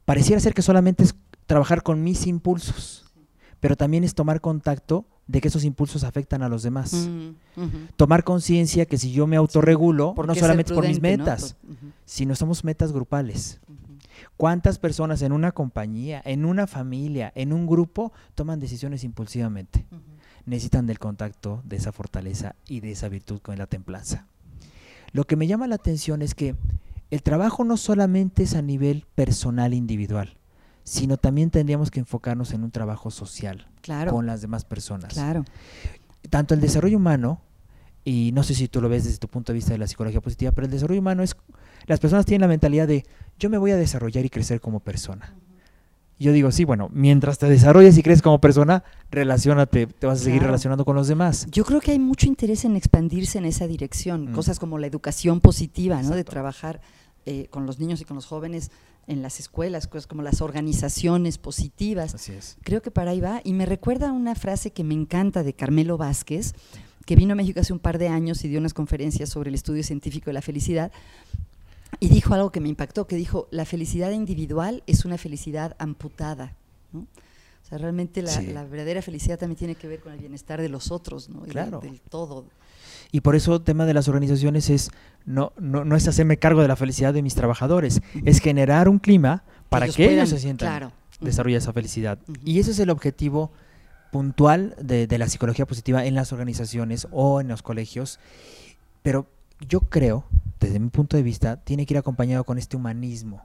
pareciera 0.06 0.40
ser 0.40 0.54
que 0.54 0.62
solamente 0.62 1.04
es 1.04 1.16
trabajar 1.46 1.84
con 1.84 2.04
mis 2.04 2.26
impulsos, 2.28 3.06
pero 3.60 3.76
también 3.76 4.04
es 4.04 4.16
tomar 4.16 4.42
contacto 4.42 5.06
de 5.30 5.42
que 5.42 5.48
esos 5.48 5.64
impulsos 5.64 6.04
afectan 6.04 6.42
a 6.42 6.50
los 6.50 6.64
demás. 6.64 6.92
Mm, 6.92 7.36
Tomar 7.96 8.24
conciencia 8.24 8.88
que 8.88 8.98
si 8.98 9.12
yo 9.12 9.28
me 9.28 9.36
autorregulo, 9.36 10.16
no 10.26 10.34
solamente 10.34 10.74
por 10.74 10.88
mis 10.88 11.00
metas, 11.00 11.56
sino 12.04 12.34
somos 12.36 12.64
metas 12.64 12.92
grupales. 12.92 13.60
¿Cuántas 14.38 14.80
personas 14.80 15.22
en 15.22 15.32
una 15.32 15.52
compañía, 15.52 16.20
en 16.26 16.46
una 16.46 16.66
familia, 16.66 17.32
en 17.36 17.54
un 17.54 17.68
grupo 17.68 18.12
toman 18.34 18.60
decisiones 18.60 19.04
impulsivamente? 19.04 19.86
Necesitan 20.48 20.88
del 20.88 20.98
contacto, 20.98 21.62
de 21.64 21.76
esa 21.76 21.92
fortaleza 21.92 22.56
y 22.68 22.80
de 22.80 22.92
esa 22.92 23.08
virtud 23.08 23.40
con 23.40 23.56
la 23.60 23.68
templanza. 23.68 24.26
Lo 25.12 25.26
que 25.26 25.36
me 25.36 25.46
llama 25.46 25.68
la 25.68 25.76
atención 25.76 26.24
es 26.24 26.34
que 26.34 26.56
el 27.12 27.22
trabajo 27.22 27.64
no 27.64 27.78
solamente 27.78 28.42
es 28.42 28.56
a 28.56 28.64
nivel 28.64 29.06
personal 29.14 29.76
individual, 29.76 30.39
sino 30.90 31.18
también 31.18 31.52
tendríamos 31.52 31.92
que 31.92 32.00
enfocarnos 32.00 32.52
en 32.52 32.64
un 32.64 32.72
trabajo 32.72 33.12
social 33.12 33.68
con 34.10 34.26
las 34.26 34.42
demás 34.42 34.66
personas. 34.66 35.14
Claro. 35.14 35.46
Tanto 36.32 36.56
el 36.56 36.62
desarrollo 36.62 36.98
humano, 36.98 37.42
y 38.04 38.32
no 38.34 38.42
sé 38.42 38.56
si 38.56 38.68
tú 38.68 38.82
lo 38.82 38.90
ves 38.90 39.04
desde 39.04 39.20
tu 39.20 39.28
punto 39.28 39.54
de 39.54 39.58
vista 39.58 39.72
de 39.72 39.78
la 39.78 39.86
psicología 39.86 40.20
positiva, 40.20 40.52
pero 40.52 40.66
el 40.66 40.72
desarrollo 40.72 41.00
humano 41.00 41.22
es, 41.22 41.36
las 41.86 42.00
personas 42.00 42.26
tienen 42.26 42.42
la 42.42 42.48
mentalidad 42.48 42.88
de 42.88 43.06
yo 43.38 43.52
me 43.52 43.60
voy 43.60 43.70
a 43.70 43.78
desarrollar 43.78 44.26
y 44.26 44.32
crecer 44.32 44.62
como 44.62 44.80
persona. 44.80 45.36
Yo 46.18 46.32
digo, 46.32 46.52
sí, 46.52 46.64
bueno, 46.64 46.90
mientras 46.92 47.38
te 47.38 47.48
desarrolles 47.48 47.96
y 48.00 48.02
creces 48.02 48.24
como 48.24 48.42
persona, 48.42 48.84
relacionate, 49.12 49.86
te 49.86 50.08
vas 50.08 50.22
a 50.22 50.24
seguir 50.24 50.42
relacionando 50.42 50.86
con 50.86 50.96
los 50.96 51.08
demás. 51.08 51.46
Yo 51.52 51.66
creo 51.66 51.82
que 51.82 51.92
hay 51.92 52.00
mucho 52.00 52.26
interés 52.26 52.66
en 52.66 52.76
expandirse 52.76 53.38
en 53.38 53.46
esa 53.46 53.68
dirección, 53.68 54.32
mm. 54.32 54.34
cosas 54.34 54.58
como 54.58 54.80
la 54.80 54.88
educación 54.88 55.40
positiva, 55.40 56.02
¿no? 56.02 56.16
De 56.16 56.24
trabajar 56.24 56.82
eh, 57.28 57.48
con 57.52 57.68
los 57.68 57.78
niños 57.78 58.02
y 58.02 58.06
con 58.06 58.16
los 58.16 58.26
jóvenes 58.26 58.72
en 59.10 59.22
las 59.22 59.40
escuelas, 59.40 59.88
cosas 59.88 60.08
como 60.08 60.22
las 60.22 60.42
organizaciones 60.42 61.38
positivas. 61.38 62.16
Así 62.16 62.32
es. 62.32 62.58
Creo 62.64 62.82
que 62.82 62.92
para 62.92 63.12
ahí 63.12 63.20
va. 63.20 63.42
Y 63.44 63.54
me 63.54 63.66
recuerda 63.66 64.12
una 64.12 64.36
frase 64.36 64.72
que 64.72 64.84
me 64.84 64.94
encanta 64.94 65.44
de 65.44 65.54
Carmelo 65.54 65.98
Vázquez, 65.98 66.54
que 67.06 67.16
vino 67.16 67.34
a 67.34 67.36
México 67.36 67.60
hace 67.60 67.74
un 67.74 67.80
par 67.80 67.98
de 67.98 68.08
años 68.08 68.46
y 68.46 68.48
dio 68.48 68.60
unas 68.60 68.76
conferencias 68.76 69.30
sobre 69.30 69.50
el 69.50 69.56
estudio 69.56 69.84
científico 69.84 70.28
de 70.28 70.34
la 70.34 70.44
felicidad. 70.44 70.92
Y 72.00 72.10
dijo 72.10 72.36
algo 72.36 72.52
que 72.52 72.62
me 72.62 72.70
impactó, 72.70 73.08
que 73.08 73.16
dijo, 73.16 73.48
la 73.50 73.66
felicidad 73.66 74.12
individual 74.12 74.84
es 74.86 75.06
una 75.06 75.18
felicidad 75.18 75.76
amputada. 75.80 76.54
O 76.94 77.68
sea, 77.68 77.80
realmente 77.80 78.22
la, 78.22 78.64
verdadera 78.66 79.02
felicidad 79.02 79.40
también 79.40 79.58
tiene 79.58 79.76
que 79.76 79.88
ver 79.88 80.02
con 80.02 80.14
el 80.14 80.20
bienestar 80.20 80.62
de 80.62 80.70
los 80.70 80.92
otros, 80.92 81.30
¿no? 81.30 81.42
Claro. 81.42 81.80
del 81.80 82.00
todo. 82.00 82.46
Y 83.12 83.22
por 83.22 83.36
eso 83.36 83.56
el 83.56 83.62
tema 83.62 83.86
de 83.86 83.94
las 83.94 84.08
organizaciones 84.08 84.70
es 84.70 84.92
no, 85.26 85.54
no, 85.60 85.84
no 85.84 85.96
es 85.96 86.08
hacerme 86.08 86.38
cargo 86.38 86.62
de 86.62 86.68
la 86.68 86.76
felicidad 86.76 87.14
de 87.14 87.22
mis 87.22 87.36
trabajadores, 87.36 88.02
es 88.26 88.40
generar 88.40 88.88
un 88.88 89.00
clima 89.00 89.44
para 89.70 89.88
que 89.88 90.14
ellos, 90.14 90.30
se 90.30 90.40
sientan 90.40 90.70
claro. 90.70 90.92
desarrollar 91.20 91.60
esa 91.60 91.74
felicidad. 91.74 92.20
Y 92.44 92.60
ese 92.60 92.72
es 92.72 92.80
el 92.80 92.90
objetivo 92.90 93.52
puntual 94.12 94.76
de, 94.82 95.08
de, 95.08 95.18
la 95.18 95.28
psicología 95.28 95.66
positiva 95.66 96.06
en 96.06 96.16
las 96.16 96.34
organizaciones 96.34 97.08
o 97.12 97.42
en 97.42 97.48
los 97.48 97.62
colegios. 97.62 98.20
Pero 99.02 99.28
yo 99.68 99.82
creo, 99.82 100.26
desde 100.60 100.80
mi 100.80 100.90
punto 100.90 101.18
de 101.18 101.24
vista, 101.24 101.58
tiene 101.58 101.86
que 101.86 101.94
ir 101.94 101.98
acompañado 101.98 102.44
con 102.44 102.58
este 102.58 102.78
humanismo. 102.78 103.44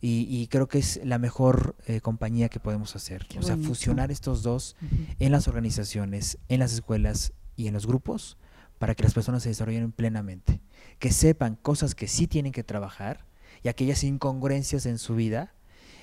y, 0.00 0.48
creo 0.48 0.66
que 0.66 0.78
es 0.78 1.00
la 1.04 1.18
mejor 1.18 1.76
eh, 1.86 2.00
compañía 2.00 2.48
que 2.48 2.58
podemos 2.60 2.96
hacer. 2.96 3.26
o 3.38 3.42
sea, 3.42 3.56
fusionar 3.56 4.10
estos 4.10 4.42
dos 4.42 4.76
en 5.20 5.32
las 5.32 5.48
organizaciones, 5.48 6.38
en 6.48 6.60
las 6.60 6.72
escuelas 6.72 7.32
y 7.56 7.68
en 7.68 7.74
los 7.74 7.86
grupos 7.86 8.38
para 8.78 8.94
que 8.94 9.02
las 9.02 9.14
personas 9.14 9.42
se 9.42 9.48
desarrollen 9.48 9.92
plenamente, 9.92 10.60
que 10.98 11.12
sepan 11.12 11.56
cosas 11.56 11.94
que 11.94 12.08
sí 12.08 12.26
tienen 12.26 12.52
que 12.52 12.64
trabajar 12.64 13.26
y 13.62 13.68
aquellas 13.68 14.02
incongruencias 14.04 14.86
en 14.86 14.98
su 14.98 15.14
vida 15.14 15.54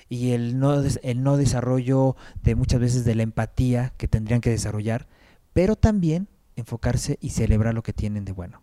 y 0.08 0.32
el 0.32 0.58
no, 0.58 0.82
el 0.82 1.22
no 1.22 1.36
desarrollo 1.36 2.16
de 2.42 2.54
muchas 2.54 2.80
veces 2.80 3.04
de 3.04 3.14
la 3.14 3.22
empatía 3.22 3.92
que 3.96 4.08
tendrían 4.08 4.40
que 4.40 4.50
desarrollar, 4.50 5.08
pero 5.52 5.76
también 5.76 6.28
enfocarse 6.56 7.18
y 7.20 7.30
celebrar 7.30 7.74
lo 7.74 7.82
que 7.82 7.92
tienen 7.92 8.24
de 8.24 8.32
bueno. 8.32 8.62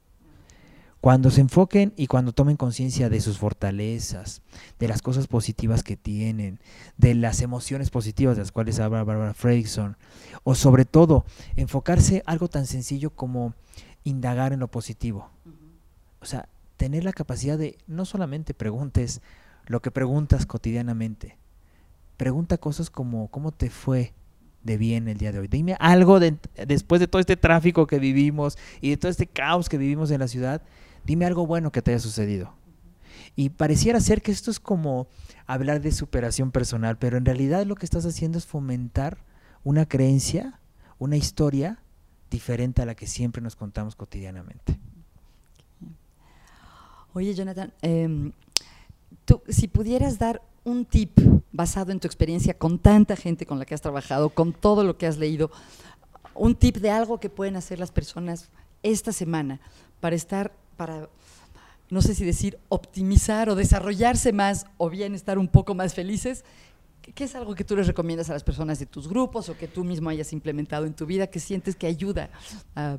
Cuando 1.07 1.31
se 1.31 1.39
enfoquen 1.39 1.93
y 1.95 2.07
cuando 2.07 2.33
tomen 2.33 2.57
conciencia 2.57 3.09
de 3.09 3.21
sus 3.21 3.37
fortalezas, 3.37 4.41
de 4.77 4.89
las 4.89 5.01
cosas 5.01 5.27
positivas 5.27 5.81
que 5.81 5.95
tienen, 5.95 6.59
de 6.97 7.15
las 7.15 7.41
emociones 7.41 7.91
positivas 7.91 8.35
de 8.35 8.41
las 8.41 8.51
cuales 8.51 8.77
habla 8.81 9.05
Barbara 9.05 9.33
Fredrickson, 9.33 9.95
o 10.43 10.53
sobre 10.53 10.83
todo 10.83 11.23
enfocarse 11.55 12.23
algo 12.25 12.49
tan 12.49 12.65
sencillo 12.65 13.11
como 13.11 13.53
indagar 14.03 14.51
en 14.51 14.59
lo 14.59 14.67
positivo. 14.67 15.29
O 16.19 16.25
sea, 16.25 16.49
tener 16.75 17.05
la 17.05 17.13
capacidad 17.13 17.57
de 17.57 17.77
no 17.87 18.03
solamente 18.03 18.53
preguntes 18.53 19.21
lo 19.65 19.81
que 19.81 19.91
preguntas 19.91 20.45
cotidianamente, 20.45 21.37
pregunta 22.17 22.57
cosas 22.57 22.89
como 22.89 23.29
¿cómo 23.29 23.53
te 23.53 23.69
fue 23.69 24.13
de 24.61 24.75
bien 24.75 25.07
el 25.07 25.19
día 25.19 25.31
de 25.31 25.39
hoy? 25.39 25.47
Dime 25.47 25.77
algo 25.79 26.19
después 26.19 26.99
de 26.99 27.07
todo 27.07 27.21
este 27.21 27.37
tráfico 27.37 27.87
que 27.87 27.97
vivimos 27.97 28.57
y 28.81 28.89
de 28.89 28.97
todo 28.97 29.09
este 29.09 29.27
caos 29.27 29.69
que 29.69 29.77
vivimos 29.77 30.11
en 30.11 30.19
la 30.19 30.27
ciudad, 30.27 30.61
dime 31.07 31.25
algo 31.25 31.47
bueno 31.47 31.71
que 31.71 31.81
te 31.81 31.91
haya 31.91 31.99
sucedido. 31.99 32.53
Y 33.35 33.49
pareciera 33.49 33.99
ser 34.01 34.21
que 34.21 34.31
esto 34.31 34.51
es 34.51 34.59
como 34.59 35.07
hablar 35.45 35.81
de 35.81 35.91
superación 35.91 36.51
personal, 36.51 36.97
pero 36.97 37.17
en 37.17 37.25
realidad 37.25 37.65
lo 37.65 37.75
que 37.75 37.85
estás 37.85 38.05
haciendo 38.05 38.37
es 38.37 38.45
fomentar 38.45 39.17
una 39.63 39.87
creencia, 39.87 40.59
una 40.99 41.15
historia 41.15 41.79
diferente 42.29 42.81
a 42.81 42.85
la 42.85 42.93
que 42.93 43.07
siempre 43.07 43.41
nos 43.41 43.55
contamos 43.55 43.95
cotidianamente. 43.95 44.77
Oye, 47.13 47.33
Jonathan, 47.33 47.73
em, 47.81 48.33
tú, 49.23 49.41
si 49.47 49.69
pudieras 49.69 50.19
dar 50.19 50.41
un 50.65 50.83
tip 50.83 51.17
basado 51.53 51.93
en 51.93 52.01
tu 52.01 52.07
experiencia 52.07 52.57
con 52.57 52.79
tanta 52.79 53.15
gente 53.15 53.45
con 53.45 53.59
la 53.59 53.65
que 53.65 53.73
has 53.73 53.81
trabajado, 53.81 54.29
con 54.29 54.51
todo 54.51 54.83
lo 54.83 54.97
que 54.97 55.07
has 55.07 55.17
leído, 55.17 55.51
un 56.35 56.53
tip 56.53 56.77
de 56.77 56.91
algo 56.91 57.21
que 57.21 57.29
pueden 57.29 57.55
hacer 57.55 57.79
las 57.79 57.91
personas 57.91 58.49
esta 58.83 59.13
semana 59.13 59.61
para 60.01 60.15
estar, 60.15 60.51
para, 60.77 61.09
no 61.89 62.01
sé 62.01 62.15
si 62.15 62.23
decir, 62.23 62.57
optimizar 62.69 63.49
o 63.49 63.55
desarrollarse 63.55 64.31
más 64.31 64.67
o 64.77 64.89
bien 64.89 65.15
estar 65.15 65.37
un 65.37 65.47
poco 65.47 65.75
más 65.75 65.93
felices, 65.93 66.43
¿Qué 67.15 67.23
es 67.23 67.35
algo 67.35 67.55
que 67.55 67.63
tú 67.63 67.75
les 67.75 67.87
recomiendas 67.87 68.29
a 68.29 68.33
las 68.33 68.43
personas 68.43 68.79
de 68.79 68.85
tus 68.85 69.07
grupos 69.07 69.49
o 69.49 69.57
que 69.57 69.67
tú 69.67 69.83
mismo 69.83 70.09
hayas 70.09 70.33
implementado 70.33 70.85
en 70.85 70.93
tu 70.93 71.05
vida 71.05 71.27
que 71.27 71.39
sientes 71.39 71.75
que 71.75 71.87
ayuda 71.87 72.29
a 72.75 72.97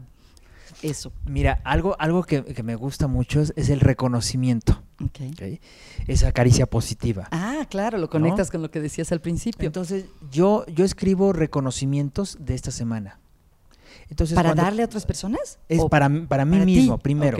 eso? 0.83 1.13
Mira, 1.27 1.61
algo, 1.65 1.95
algo 1.99 2.23
que, 2.23 2.43
me 2.63 2.75
gusta 2.75 3.07
mucho 3.07 3.41
es, 3.41 3.69
el 3.69 3.81
reconocimiento. 3.81 4.83
Okay. 5.11 5.61
Esa 6.07 6.33
caricia 6.33 6.67
positiva. 6.67 7.29
Ah, 7.31 7.67
claro, 7.69 7.99
lo 7.99 8.09
conectas 8.09 8.51
con 8.51 8.63
lo 8.63 8.71
que 8.71 8.81
decías 8.81 9.13
al 9.13 9.21
principio. 9.21 9.67
Entonces, 9.67 10.07
yo, 10.31 10.65
yo 10.67 10.85
escribo 10.85 11.33
reconocimientos 11.33 12.39
de 12.41 12.55
esta 12.55 12.71
semana. 12.71 13.21
Entonces, 14.09 14.35
¿Para 14.35 14.55
darle 14.55 14.83
a 14.83 14.87
otras 14.87 15.05
personas? 15.05 15.59
Es 15.69 15.85
para, 15.85 16.11
para 16.27 16.45
mí 16.47 16.59
mismo, 16.61 16.99
primero. 16.99 17.37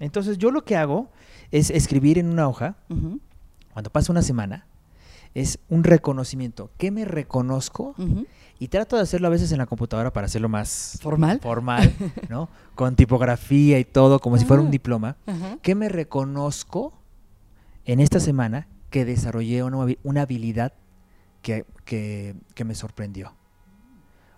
Entonces, 0.00 0.38
yo 0.38 0.50
lo 0.50 0.64
que 0.64 0.76
hago 0.76 1.08
es 1.50 1.70
escribir 1.70 2.18
en 2.18 2.28
una 2.28 2.48
hoja, 2.48 2.76
cuando 3.72 3.90
pasa 3.90 4.10
una 4.10 4.22
semana, 4.22 4.66
es 5.34 5.58
un 5.68 5.84
reconocimiento. 5.84 6.70
¿Qué 6.76 6.90
me 6.90 7.04
reconozco? 7.04 7.94
Y 8.58 8.68
trato 8.68 8.96
de 8.96 9.02
hacerlo 9.02 9.28
a 9.28 9.30
veces 9.30 9.52
en 9.52 9.58
la 9.58 9.66
computadora 9.66 10.12
para 10.12 10.26
hacerlo 10.26 10.48
más 10.48 10.98
formal, 11.00 11.40
formal 11.40 11.94
¿no? 12.28 12.48
Con 12.74 12.96
tipografía 12.96 13.78
y 13.78 13.84
todo, 13.84 14.18
como 14.18 14.36
si 14.38 14.44
fuera 14.44 14.62
un 14.62 14.68
ah, 14.68 14.72
diploma. 14.72 15.16
¿Qué 15.62 15.74
me 15.74 15.88
reconozco 15.88 16.92
en 17.84 18.00
esta 18.00 18.20
semana 18.20 18.68
que 18.90 19.04
desarrollé 19.04 19.62
una, 19.62 20.22
habilidad 20.22 20.72
que, 21.42 21.64
que, 21.84 22.64
me 22.64 22.74
sorprendió? 22.74 23.34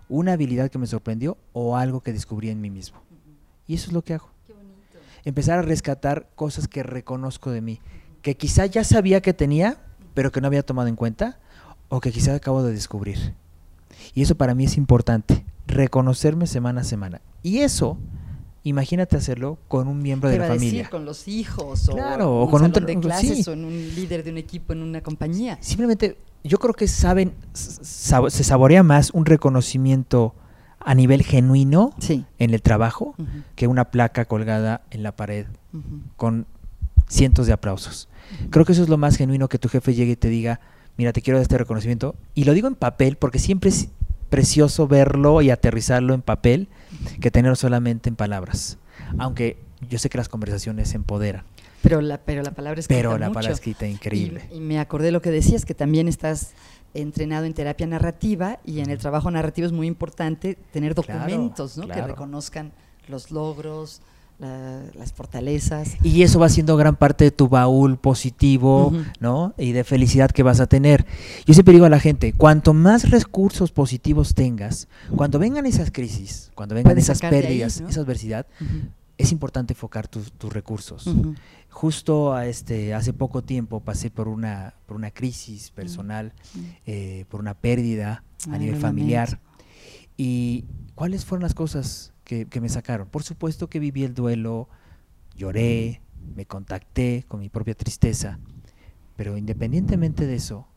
Una 0.09 0.35
habilidad 0.35 0.71
que 0.71 0.79
me 0.79 0.87
sorprendió 0.87 1.39
o 1.53 1.77
algo 1.77 2.01
que 2.01 2.13
descubrí 2.13 2.51
en 2.51 2.61
mí 2.61 2.69
mismo. 2.69 3.01
Y 3.67 3.75
eso 3.75 3.87
es 3.87 3.93
lo 3.93 4.03
que 4.03 4.15
hago. 4.15 4.32
Empezar 5.25 5.59
a 5.59 5.63
rescatar 5.63 6.29
cosas 6.35 6.69
que 6.69 6.83
reconozco 6.83 7.51
de 7.51 7.61
mí, 7.61 7.81
que 8.23 8.37
quizá 8.37 8.67
ya 8.67 8.85
sabía 8.85 9.21
que 9.21 9.33
tenía, 9.33 9.79
pero 10.15 10.33
que 10.33 10.41
no 10.41 10.47
había 10.47 10.63
tomado 10.63 10.89
en 10.89 10.97
cuenta 10.97 11.39
o 11.89 12.01
que 12.01 12.11
quizás 12.11 12.37
acabo 12.37 12.63
de 12.63 12.73
descubrir. 12.73 13.35
Y 14.15 14.23
eso 14.23 14.35
para 14.35 14.55
mí 14.55 14.65
es 14.65 14.77
importante, 14.77 15.45
reconocerme 15.67 16.47
semana 16.47 16.81
a 16.81 16.85
semana. 16.85 17.21
Y 17.43 17.59
eso, 17.59 17.99
imagínate 18.65 19.17
hacerlo 19.17 19.59
con 19.69 19.89
un 19.89 20.03
miembro 20.03 20.29
de 20.29 20.39
la 20.39 20.49
familia. 20.49 20.89
con 20.91 21.05
los 21.05 21.29
hijos, 21.29 21.89
o, 21.89 22.49
con 22.51 22.65
un 22.65 22.73
de 22.73 23.01
clases, 23.01 23.47
o 23.49 23.53
en 23.53 23.65
un 23.65 23.95
líder 23.95 24.25
de 24.25 24.31
un 24.31 24.39
equipo 24.39 24.73
en 24.73 24.83
una 24.83 25.03
compañía. 25.03 25.59
Simplemente, 25.61 26.17
yo 26.45 26.59
creo 26.59 26.75
que 26.75 26.89
saben, 26.89 27.33
se 27.53 28.45
saborea 28.45 28.83
más 28.83 29.11
un 29.11 29.27
reconocimiento 29.27 30.35
a 30.85 30.95
nivel 30.95 31.23
genuino 31.23 31.95
en 32.39 32.55
el 32.55 32.63
trabajo 32.63 33.15
que 33.55 33.67
una 33.67 33.91
placa 33.91 34.25
colgada 34.25 34.83
en 34.91 35.03
la 35.03 35.13
pared 35.13 35.47
con 36.17 36.47
cientos 37.09 37.47
de 37.47 37.53
aplausos. 37.53 38.09
Creo 38.51 38.65
que 38.65 38.73
eso 38.73 38.83
es 38.83 38.89
lo 38.89 38.99
más 38.99 39.17
genuino 39.17 39.49
que 39.49 39.59
tu 39.59 39.69
jefe 39.69 39.95
llegue 39.95 40.13
y 40.13 40.17
te 40.17 40.29
diga, 40.29 40.61
mira, 40.97 41.13
te 41.13 41.23
quiero 41.23 41.39
dar 41.39 41.43
este 41.43 41.59
reconocimiento. 41.59 42.15
Y 42.35 42.45
lo 42.45 42.55
digo 42.55 42.69
en 42.69 42.75
papel 42.75 43.17
porque 43.17 43.39
siempre 43.39 43.71
es 43.71 43.89
precioso 44.31 44.89
verlo 44.89 45.43
y 45.43 45.51
aterrizarlo 45.51 46.15
en 46.15 46.23
papel 46.23 46.69
que 47.21 47.31
tenerlo 47.31 47.57
solamente 47.57 48.09
en 48.09 48.17
palabras. 48.17 48.79
Aunque 49.19 49.59
yo 49.91 49.99
sé 49.99 50.09
que 50.09 50.19
las 50.19 50.29
conversaciones 50.29 50.95
empoderan. 50.95 51.45
Pero 51.83 52.01
la, 52.01 52.19
pero 52.19 52.43
la 52.43 52.53
palabra 52.53 52.81
escrita 52.81 52.99
Pero 52.99 53.19
la 53.19 53.29
mucho. 53.29 53.35
palabra 53.35 53.55
escrita 53.55 53.87
increíble. 53.87 54.49
Y, 54.53 54.57
y, 54.57 54.61
me 54.61 54.79
acordé 54.79 55.11
lo 55.11 55.21
que 55.21 55.31
decías, 55.31 55.65
que 55.65 55.75
también 55.75 56.09
estás 56.09 56.53
entrenado 56.95 57.45
en 57.45 57.55
terapia 57.55 57.87
narrativa 57.87 58.59
y 58.65 58.81
en 58.81 58.91
el 58.91 58.99
trabajo 58.99 59.31
narrativo 59.31 59.67
es 59.67 59.73
muy 59.73 59.87
importante 59.87 60.57
tener 60.73 60.95
documentos 60.95 61.75
claro, 61.75 61.89
¿no? 61.89 61.93
claro. 61.93 62.07
que 62.07 62.13
reconozcan 62.13 62.73
los 63.09 63.31
logros, 63.31 64.03
la, 64.39 64.83
las 64.95 65.13
fortalezas. 65.13 65.97
Y 66.03 66.23
eso 66.23 66.39
va 66.39 66.49
siendo 66.49 66.77
gran 66.77 66.97
parte 66.97 67.25
de 67.25 67.31
tu 67.31 67.49
baúl 67.49 67.97
positivo, 67.97 68.89
uh 68.89 68.93
-huh. 68.93 69.05
¿no? 69.21 69.55
Y 69.57 69.73
de 69.73 69.85
felicidad 69.85 70.31
que 70.31 70.43
vas 70.43 70.61
a 70.61 70.67
tener. 70.67 71.07
Yo 71.47 71.55
siempre 71.55 71.73
digo 71.73 71.87
a 71.87 71.91
la 71.91 72.01
gente, 72.01 72.33
cuanto 72.33 72.75
más 72.75 73.11
recursos 73.11 73.73
positivos 73.73 74.35
tengas, 74.35 74.89
cuando 75.17 75.39
vengan 75.39 75.67
esas 75.67 75.91
crisis, 75.91 76.51
cuando 76.55 76.75
vengan 76.75 76.99
esas 76.99 77.21
pérdidas, 77.21 77.79
ahí, 77.79 77.85
¿no? 77.85 77.89
esa 77.91 78.01
adversidad, 78.01 78.47
uh 78.61 78.65
-huh. 78.65 78.89
es 79.17 79.33
importante 79.33 79.73
enfocar 79.75 80.09
tus, 80.09 80.33
tus 80.33 80.53
recursos. 80.53 81.07
Uh 81.07 81.15
-huh. 81.15 81.37
Justo 81.73 82.35
a 82.35 82.47
este, 82.47 82.93
hace 82.93 83.15
poco 83.15 83.43
tiempo 83.43 83.81
pasé 83.81 84.11
por 84.11 84.29
una, 84.29 84.75
por 84.87 84.95
una 84.97 85.11
crisis 85.11 85.71
personal, 85.71 86.35
eh, 86.87 87.25
por 87.31 87.41
una 87.41 87.55
pérdida 87.55 88.23
a 88.51 88.53
Ay, 88.53 88.61
nivel 88.61 88.77
familiar. 88.77 89.41
¿Y 90.17 90.67
cuáles 90.95 91.25
fueron 91.25 91.43
las 91.43 91.55
cosas 91.55 92.13
que, 92.25 92.45
que, 92.45 92.61
me 92.61 92.69
sacaron? 92.69 93.09
Por 93.09 93.23
supuesto 93.23 93.69
que 93.69 93.79
viví 93.79 94.05
el 94.05 94.15
duelo, 94.15 94.69
lloré, 95.35 96.03
me 96.37 96.45
contacté 96.45 97.25
con 97.27 97.41
mi 97.41 97.49
propia 97.49 97.75
tristeza, 97.75 98.39
pero 99.17 99.39
independientemente 99.39 100.27
de 100.27 100.35
eso, 100.35 100.69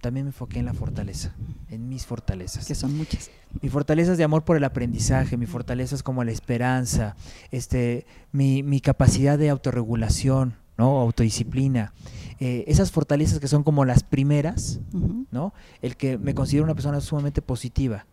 también 0.00 0.26
me 0.26 0.30
enfoqué 0.30 0.58
en 0.58 0.66
la 0.66 0.74
fortaleza, 0.74 1.34
en 1.68 1.88
mis 1.88 2.06
fortalezas. 2.06 2.66
Que 2.66 2.74
son 2.74 2.96
muchas. 2.96 3.30
Mis 3.60 3.70
fortalezas 3.70 4.16
de 4.18 4.24
amor 4.24 4.44
por 4.44 4.56
el 4.56 4.64
aprendizaje, 4.64 5.36
mis 5.36 5.48
fortalezas 5.48 6.02
como 6.02 6.24
la 6.24 6.32
esperanza, 6.32 7.16
este, 7.50 8.06
mi, 8.32 8.62
mi 8.62 8.80
capacidad 8.80 9.38
de 9.38 9.50
autorregulación, 9.50 10.54
¿no? 10.78 10.98
autodisciplina. 11.00 11.92
Eh, 12.38 12.64
esas 12.68 12.90
fortalezas 12.90 13.38
que 13.38 13.48
son 13.48 13.62
como 13.62 13.84
las 13.84 14.02
primeras, 14.02 14.80
uh 14.94 14.98
-huh. 14.98 15.26
¿no? 15.30 15.52
El 15.82 15.96
que 15.96 16.16
me 16.16 16.34
considero 16.34 16.64
una 16.64 16.74
persona 16.74 17.00
sumamente 17.02 17.42
positiva. 17.42 18.06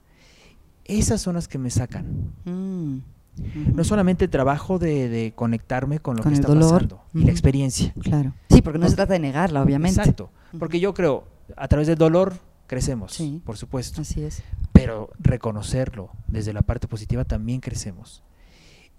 Esas 0.83 1.21
son 1.21 1.35
las 1.35 1.47
que 1.47 1.57
me 1.57 1.69
sacan. 1.69 2.33
Mm. 2.45 2.49
Uh 2.49 3.01
-huh. 3.39 3.73
No 3.75 3.83
solamente 3.83 4.25
el 4.25 4.31
trabajo 4.31 4.79
de, 4.79 5.07
de 5.09 5.31
conectarme 5.33 5.99
con 5.99 6.17
lo 6.17 6.23
con 6.23 6.31
que 6.33 6.37
el 6.39 6.41
está 6.41 6.53
dolor. 6.53 6.71
pasando 6.73 7.03
Uh 7.13 7.19
y 7.19 7.21
-huh. 7.21 7.25
la 7.25 7.31
experiencia. 7.31 7.93
Claro. 8.01 8.33
Sí, 8.49 8.61
porque 8.61 8.79
no, 8.79 8.85
no 8.85 8.89
se 8.89 8.95
trata 8.97 9.13
de 9.13 9.19
negarla, 9.19 9.61
obviamente. 9.61 9.99
Exacto. 10.01 10.29
Porque 10.59 10.79
yo 10.79 10.93
creo, 10.93 11.23
a 11.55 11.67
través 11.67 11.87
del 11.87 11.97
dolor 11.97 12.35
crecemos, 12.67 13.13
Sí. 13.13 13.41
por 13.45 13.57
supuesto. 13.57 14.01
Así 14.01 14.23
es. 14.23 14.43
Pero 14.73 15.09
reconocerlo 15.19 16.11
desde 16.27 16.53
la 16.53 16.61
parte 16.61 16.87
positiva 16.87 17.25
también 17.25 17.61
crecemos. 17.61 18.23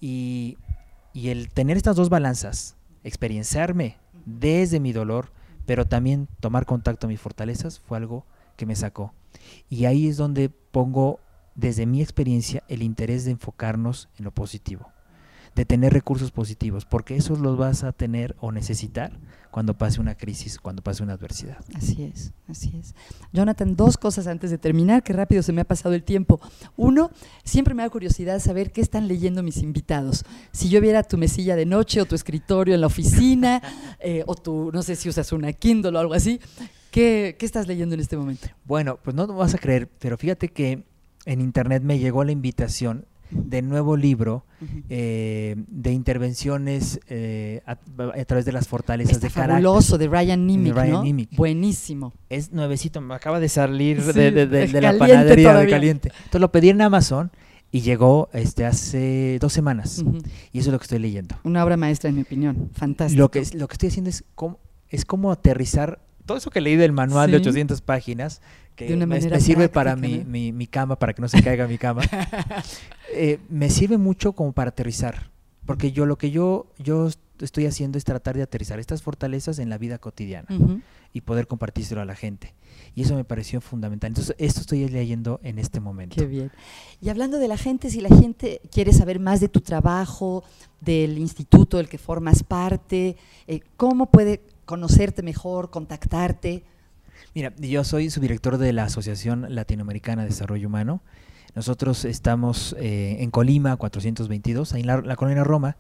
Y, 0.00 0.58
y 1.12 1.28
el 1.28 1.50
tener 1.50 1.76
estas 1.76 1.96
dos 1.96 2.08
balanzas, 2.08 2.76
experienciarme 3.04 3.96
desde 4.24 4.80
mi 4.80 4.92
dolor, 4.92 5.32
pero 5.66 5.87
también 5.87 6.28
tomar 6.40 6.64
contacto 6.66 7.06
a 7.06 7.11
mis 7.11 7.20
fortalezas, 7.20 7.80
fue 7.80 7.98
algo 7.98 8.24
que 8.56 8.66
me 8.66 8.74
sacó. 8.76 9.12
Y 9.68 9.84
ahí 9.84 10.08
es 10.08 10.16
donde 10.16 10.48
pongo 10.48 11.20
desde 11.54 11.87
mi 11.87 12.00
experiencia 12.00 12.62
el 12.68 12.82
interés 12.82 13.24
de 13.24 13.32
enfocarnos 13.32 14.08
en 14.18 14.24
lo 14.24 14.30
positivo, 14.32 14.90
de 15.58 15.64
tener 15.64 15.92
recursos 15.92 16.30
positivos, 16.30 16.84
porque 16.84 17.16
esos 17.16 17.40
los 17.40 17.58
vas 17.58 17.82
a 17.82 17.90
tener 17.90 18.36
o 18.38 18.52
necesitar 18.52 19.18
cuando 19.50 19.76
pase 19.76 20.00
una 20.00 20.14
crisis, 20.14 20.56
cuando 20.56 20.82
pase 20.82 21.02
una 21.02 21.14
adversidad. 21.14 21.58
Así 21.74 22.04
es, 22.04 22.32
así 22.46 22.72
es. 22.78 22.94
Jonathan, 23.32 23.74
dos 23.74 23.96
cosas 23.96 24.28
antes 24.28 24.52
de 24.52 24.58
terminar, 24.58 25.02
que 25.02 25.12
rápido 25.12 25.42
se 25.42 25.52
me 25.52 25.60
ha 25.60 25.64
pasado 25.64 25.96
el 25.96 26.04
tiempo. 26.04 26.40
Uno, 26.76 27.10
siempre 27.42 27.74
me 27.74 27.82
da 27.82 27.90
curiosidad 27.90 28.38
saber 28.38 28.70
qué 28.70 28.80
están 28.80 29.08
leyendo 29.08 29.42
mis 29.42 29.56
invitados. 29.56 30.24
Si 30.52 30.68
yo 30.68 30.80
viera 30.80 31.02
tu 31.02 31.18
mesilla 31.18 31.56
de 31.56 31.66
noche 31.66 32.00
o 32.00 32.06
tu 32.06 32.14
escritorio 32.14 32.76
en 32.76 32.80
la 32.80 32.86
oficina, 32.86 33.60
eh, 33.98 34.22
o 34.28 34.36
tu, 34.36 34.70
no 34.72 34.82
sé 34.82 34.94
si 34.94 35.08
usas 35.08 35.32
una 35.32 35.52
Kindle 35.52 35.96
o 35.96 35.98
algo 35.98 36.14
así, 36.14 36.40
¿qué, 36.92 37.34
¿qué 37.36 37.46
estás 37.46 37.66
leyendo 37.66 37.96
en 37.96 38.00
este 38.00 38.16
momento? 38.16 38.46
Bueno, 38.64 39.00
pues 39.02 39.16
no 39.16 39.26
lo 39.26 39.34
vas 39.34 39.56
a 39.56 39.58
creer, 39.58 39.88
pero 39.98 40.16
fíjate 40.16 40.50
que 40.50 40.84
en 41.24 41.40
internet 41.40 41.82
me 41.82 41.98
llegó 41.98 42.22
la 42.22 42.30
invitación 42.30 43.06
de 43.30 43.62
nuevo 43.62 43.96
libro 43.96 44.44
uh 44.60 44.64
-huh. 44.64 44.82
eh, 44.88 45.56
de 45.68 45.92
intervenciones 45.92 47.00
eh, 47.08 47.62
a, 47.66 47.72
a, 47.72 48.24
través 48.24 48.44
de 48.44 48.52
las 48.52 48.68
fortalezas 48.68 49.14
Está 49.16 49.28
de 49.28 49.32
carácter. 49.34 49.64
fabuloso, 49.64 49.98
de 49.98 50.08
Ryan 50.08 50.46
Nimick, 50.46 50.74
de 50.74 50.80
Ryan 50.80 50.92
¿no? 50.92 51.02
Nimick. 51.02 51.36
Buenísimo. 51.36 52.12
Es 52.28 52.52
nuevecito, 52.52 53.00
me 53.00 53.14
acaba 53.14 53.40
de 53.40 53.48
salir 53.48 54.00
Sí, 54.02 54.12
de, 54.12 54.30
de, 54.32 54.46
de, 54.46 54.80
la 54.80 54.96
panadería 54.96 55.48
todavía. 55.50 55.66
de 55.66 55.70
caliente. 55.70 56.08
Entonces 56.18 56.40
lo 56.40 56.52
pedí 56.52 56.70
en 56.70 56.80
Amazon 56.82 57.30
y 57.70 57.80
llegó 57.82 58.30
este 58.32 58.64
hace 58.64 59.38
dos 59.40 59.52
semanas. 59.52 60.02
Y 60.52 60.58
eso 60.60 60.70
es 60.70 60.72
lo 60.72 60.78
que 60.78 60.84
estoy 60.84 60.98
leyendo. 61.00 61.36
Una 61.44 61.64
obra 61.64 61.76
maestra, 61.76 62.08
en 62.08 62.16
mi 62.16 62.22
opinión. 62.22 62.70
Fantástico. 62.72 63.20
Lo 63.20 63.30
que, 63.30 63.44
lo 63.54 63.68
que 63.68 63.74
estoy 63.74 63.88
haciendo 63.90 64.08
es 64.10 64.24
cómo, 64.34 64.58
es 64.88 65.04
cómo 65.04 65.30
aterrizar 65.30 66.00
todo 66.24 66.38
eso 66.38 66.50
que 66.50 66.60
leí 66.60 66.76
del 66.76 66.92
manual 66.92 67.30
de 67.30 67.38
Sí. 67.38 67.42
800 67.42 67.80
páginas, 67.82 68.40
que 68.86 69.06
me, 69.06 69.40
sirve 69.40 69.68
para 69.68 69.96
práctica, 69.96 70.18
mi, 70.18 70.24
¿no? 70.24 70.30
mi, 70.30 70.52
mi 70.52 70.66
cama, 70.66 70.98
para 70.98 71.12
que 71.12 71.22
no 71.22 71.28
se 71.28 71.42
caiga 71.42 71.66
mi 71.66 71.78
cama, 71.78 72.02
eh, 73.12 73.38
me 73.48 73.70
sirve 73.70 73.98
mucho 73.98 74.32
como 74.32 74.52
para 74.52 74.70
aterrizar. 74.70 75.30
Porque 75.66 75.92
yo 75.92 76.06
lo 76.06 76.16
que 76.16 76.30
yo, 76.30 76.66
yo 76.78 77.10
estoy 77.40 77.66
haciendo 77.66 77.98
es 77.98 78.04
tratar 78.04 78.36
de 78.36 78.42
aterrizar 78.42 78.78
estas 78.78 79.02
fortalezas 79.02 79.58
en 79.58 79.68
la 79.68 79.76
vida 79.76 79.98
cotidiana 79.98 80.48
y 81.12 81.20
poder 81.20 81.46
compartírselo 81.46 82.00
a 82.00 82.04
la 82.04 82.14
gente. 82.14 82.54
Y 82.94 83.02
eso 83.02 83.14
me 83.14 83.24
pareció 83.24 83.60
fundamental. 83.60 84.08
Entonces, 84.08 84.34
esto 84.38 84.60
estoy 84.60 84.88
leyendo 84.88 85.40
en 85.42 85.58
este 85.58 85.80
momento. 85.80 86.16
Qué 86.16 86.26
bien. 86.26 86.50
Y 87.00 87.10
hablando 87.10 87.38
de 87.38 87.48
la 87.48 87.58
gente, 87.58 87.90
si 87.90 88.00
la 88.00 88.08
gente 88.08 88.60
quiere 88.72 88.92
saber 88.92 89.20
más 89.20 89.40
de 89.40 89.48
tu 89.48 89.60
trabajo, 89.60 90.42
del 90.80 91.18
instituto 91.18 91.76
del 91.76 91.88
que 91.88 91.98
formas 91.98 92.42
parte, 92.42 93.16
eh, 93.46 93.60
¿cómo 93.76 94.06
puede 94.06 94.40
conocerte 94.64 95.22
mejor, 95.22 95.70
contactarte? 95.70 96.64
Mira, 97.34 97.52
yo 97.58 97.84
soy 97.84 98.10
subdirector 98.10 98.58
de 98.58 98.72
la 98.72 98.84
Asociación 98.84 99.46
Latinoamericana 99.54 100.22
de 100.22 100.28
Desarrollo 100.28 100.66
Humano. 100.68 101.02
Nosotros 101.54 102.04
estamos 102.04 102.74
eh, 102.78 103.16
en 103.20 103.30
Colima 103.30 103.76
422, 103.76 104.72
ahí 104.74 104.80
en 104.82 104.86
la, 104.86 105.00
la 105.00 105.16
colonia 105.16 105.44
Roma. 105.44 105.76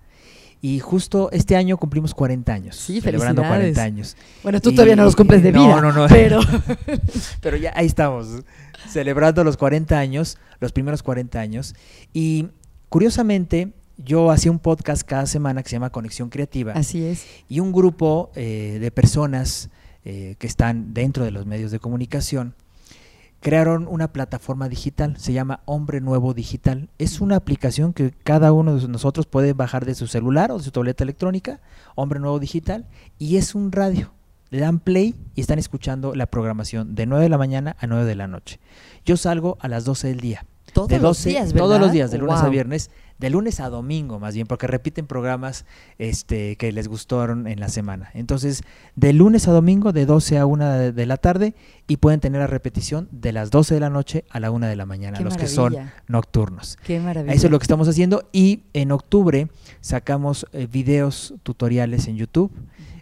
Y 0.60 0.80
justo 0.80 1.30
este 1.30 1.54
año 1.56 1.76
cumplimos 1.76 2.14
40 2.14 2.52
años. 2.52 2.76
Sí, 2.76 3.00
celebrando 3.00 3.42
felicidades. 3.42 3.74
40 3.76 3.82
años. 3.82 4.16
Bueno, 4.42 4.60
tú 4.60 4.70
Y- 4.70 4.74
todavía 4.74 4.96
no 4.96 5.04
los 5.04 5.14
cumples 5.14 5.42
de 5.42 5.52
no, 5.52 5.64
vida, 5.64 5.80
no, 5.80 5.92
no. 5.92 6.06
pero 6.08 6.40
Pero 7.40 7.56
ya 7.56 7.72
ahí 7.76 7.86
estamos, 7.86 8.26
celebrando 8.88 9.44
los 9.44 9.56
40 9.56 9.96
años, 9.98 10.36
los 10.60 10.72
primeros 10.72 11.02
40 11.04 11.38
años. 11.38 11.74
Y 12.12 12.48
curiosamente, 12.88 13.72
yo 13.98 14.30
hacía 14.32 14.50
un 14.50 14.58
podcast 14.58 15.02
cada 15.02 15.26
semana 15.26 15.62
que 15.62 15.68
se 15.68 15.76
llama 15.76 15.90
Conexión 15.90 16.28
Creativa. 16.28 16.72
así 16.72 17.04
es. 17.04 17.24
y 17.48 17.60
un 17.60 17.72
grupo 17.72 18.30
eh, 18.34 18.78
de 18.80 18.90
personas 18.90 19.70
eh, 20.10 20.36
que 20.38 20.46
están 20.46 20.94
dentro 20.94 21.22
de 21.22 21.30
los 21.30 21.44
medios 21.44 21.70
de 21.70 21.80
comunicación 21.80 22.54
crearon 23.40 23.86
una 23.88 24.10
plataforma 24.10 24.70
digital, 24.70 25.18
se 25.18 25.34
llama 25.34 25.60
Hombre 25.66 26.00
Nuevo 26.00 26.32
Digital. 26.32 26.88
Es 26.96 27.20
una 27.20 27.36
aplicación 27.36 27.92
que 27.92 28.12
cada 28.24 28.52
uno 28.52 28.78
de 28.78 28.88
nosotros 28.88 29.26
puede 29.26 29.52
bajar 29.52 29.84
de 29.84 29.94
su 29.94 30.06
celular 30.06 30.50
o 30.50 30.56
de 30.56 30.64
su 30.64 30.70
tableta 30.70 31.04
electrónica, 31.04 31.60
Hombre 31.94 32.20
Nuevo 32.20 32.38
Digital, 32.38 32.86
y 33.18 33.36
es 33.36 33.54
un 33.54 33.70
radio. 33.70 34.14
Le 34.48 34.60
dan 34.60 34.80
play 34.80 35.14
y 35.34 35.42
están 35.42 35.58
escuchando 35.58 36.14
la 36.14 36.24
programación 36.24 36.94
de 36.94 37.04
9 37.04 37.24
de 37.24 37.28
la 37.28 37.36
mañana 37.36 37.76
a 37.78 37.86
9 37.86 38.06
de 38.06 38.14
la 38.14 38.28
noche. 38.28 38.60
Yo 39.04 39.18
salgo 39.18 39.58
a 39.60 39.68
las 39.68 39.84
12 39.84 40.08
del 40.08 40.20
día. 40.20 40.46
Todos 40.72 40.88
de 40.88 40.98
los 40.98 41.18
12 41.18 41.28
días, 41.28 41.52
todos 41.52 41.80
los 41.80 41.92
días, 41.92 42.10
de 42.10 42.18
lunes 42.18 42.40
a 42.40 42.48
viernes, 42.48 42.90
de 43.18 43.30
lunes 43.30 43.60
a 43.60 43.68
domingo 43.68 44.18
más 44.18 44.34
bien, 44.34 44.46
porque 44.46 44.66
repiten 44.66 45.06
programas 45.06 45.64
este, 45.98 46.56
que 46.56 46.72
les 46.72 46.88
gustaron 46.88 47.46
en 47.46 47.60
la 47.60 47.68
semana. 47.68 48.10
Entonces, 48.14 48.62
de 48.94 49.12
lunes 49.12 49.48
a 49.48 49.52
domingo, 49.52 49.92
de 49.92 50.06
12 50.06 50.38
a 50.38 50.46
1 50.46 50.92
de, 50.92 51.06
la 51.06 51.16
tarde, 51.16 51.54
y 51.86 51.96
pueden 51.96 52.20
tener 52.20 52.40
la 52.40 52.46
repetición 52.46 53.08
de 53.10 53.32
las 53.32 53.50
12 53.50 53.74
de 53.74 53.80
la 53.80 53.90
noche 53.90 54.24
a 54.30 54.40
la 54.40 54.50
1 54.50 54.66
de 54.66 54.76
la 54.76 54.86
mañana, 54.86 55.18
Qué 55.18 55.24
los 55.24 55.36
que 55.36 55.48
son 55.48 55.76
nocturnos. 56.06 56.78
Qué 56.84 57.00
maravilla. 57.00 57.34
Eso 57.34 57.46
es 57.46 57.50
lo 57.50 57.58
que 57.58 57.64
estamos 57.64 57.88
haciendo 57.88 58.28
y 58.32 58.62
en 58.72 58.92
octubre 58.92 59.48
sacamos 59.80 60.46
eh, 60.52 60.68
videos 60.70 61.34
tutoriales 61.42 62.06
en 62.08 62.16
YouTube, 62.16 62.52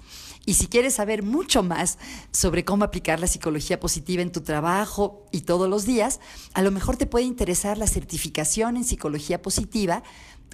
Y 0.47 0.53
si 0.53 0.67
quieres 0.67 0.93
saber 0.95 1.23
mucho 1.23 1.63
más 1.63 1.97
sobre 2.31 2.65
cómo 2.65 2.85
aplicar 2.85 3.19
la 3.19 3.27
psicología 3.27 3.79
positiva 3.79 4.21
en 4.21 4.31
tu 4.31 4.41
trabajo 4.41 5.25
y 5.31 5.41
todos 5.41 5.69
los 5.69 5.85
días, 5.85 6.19
a 6.53 6.61
lo 6.61 6.71
mejor 6.71 6.97
te 6.97 7.07
puede 7.07 7.25
interesar 7.25 7.77
la 7.77 7.87
certificación 7.87 8.77
en 8.77 8.83
psicología 8.83 9.41
positiva 9.41 10.03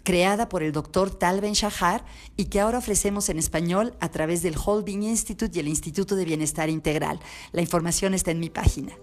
creada 0.04 0.50
por 0.50 0.64
el 0.64 0.72
doctor 0.72 1.12
Tal 1.12 1.42
Ben 1.42 1.54
Shahar 1.54 2.04
y 2.38 2.46
que 2.46 2.60
ahora 2.60 2.80
ofrecemos 2.80 3.30
en 3.30 3.40
español 3.40 3.94
a 4.00 4.10
través 4.10 4.42
del 4.42 4.56
Holding 4.64 5.04
Institute 5.04 5.56
y 5.56 5.60
el 5.60 5.68
Instituto 5.68 6.16
de 6.16 6.26
Bienestar 6.26 6.70
Integral. 6.70 7.20
La 7.52 7.62
información 7.62 8.14
está 8.14 8.32
en 8.32 8.40
mi 8.40 8.50
página. 8.50 8.94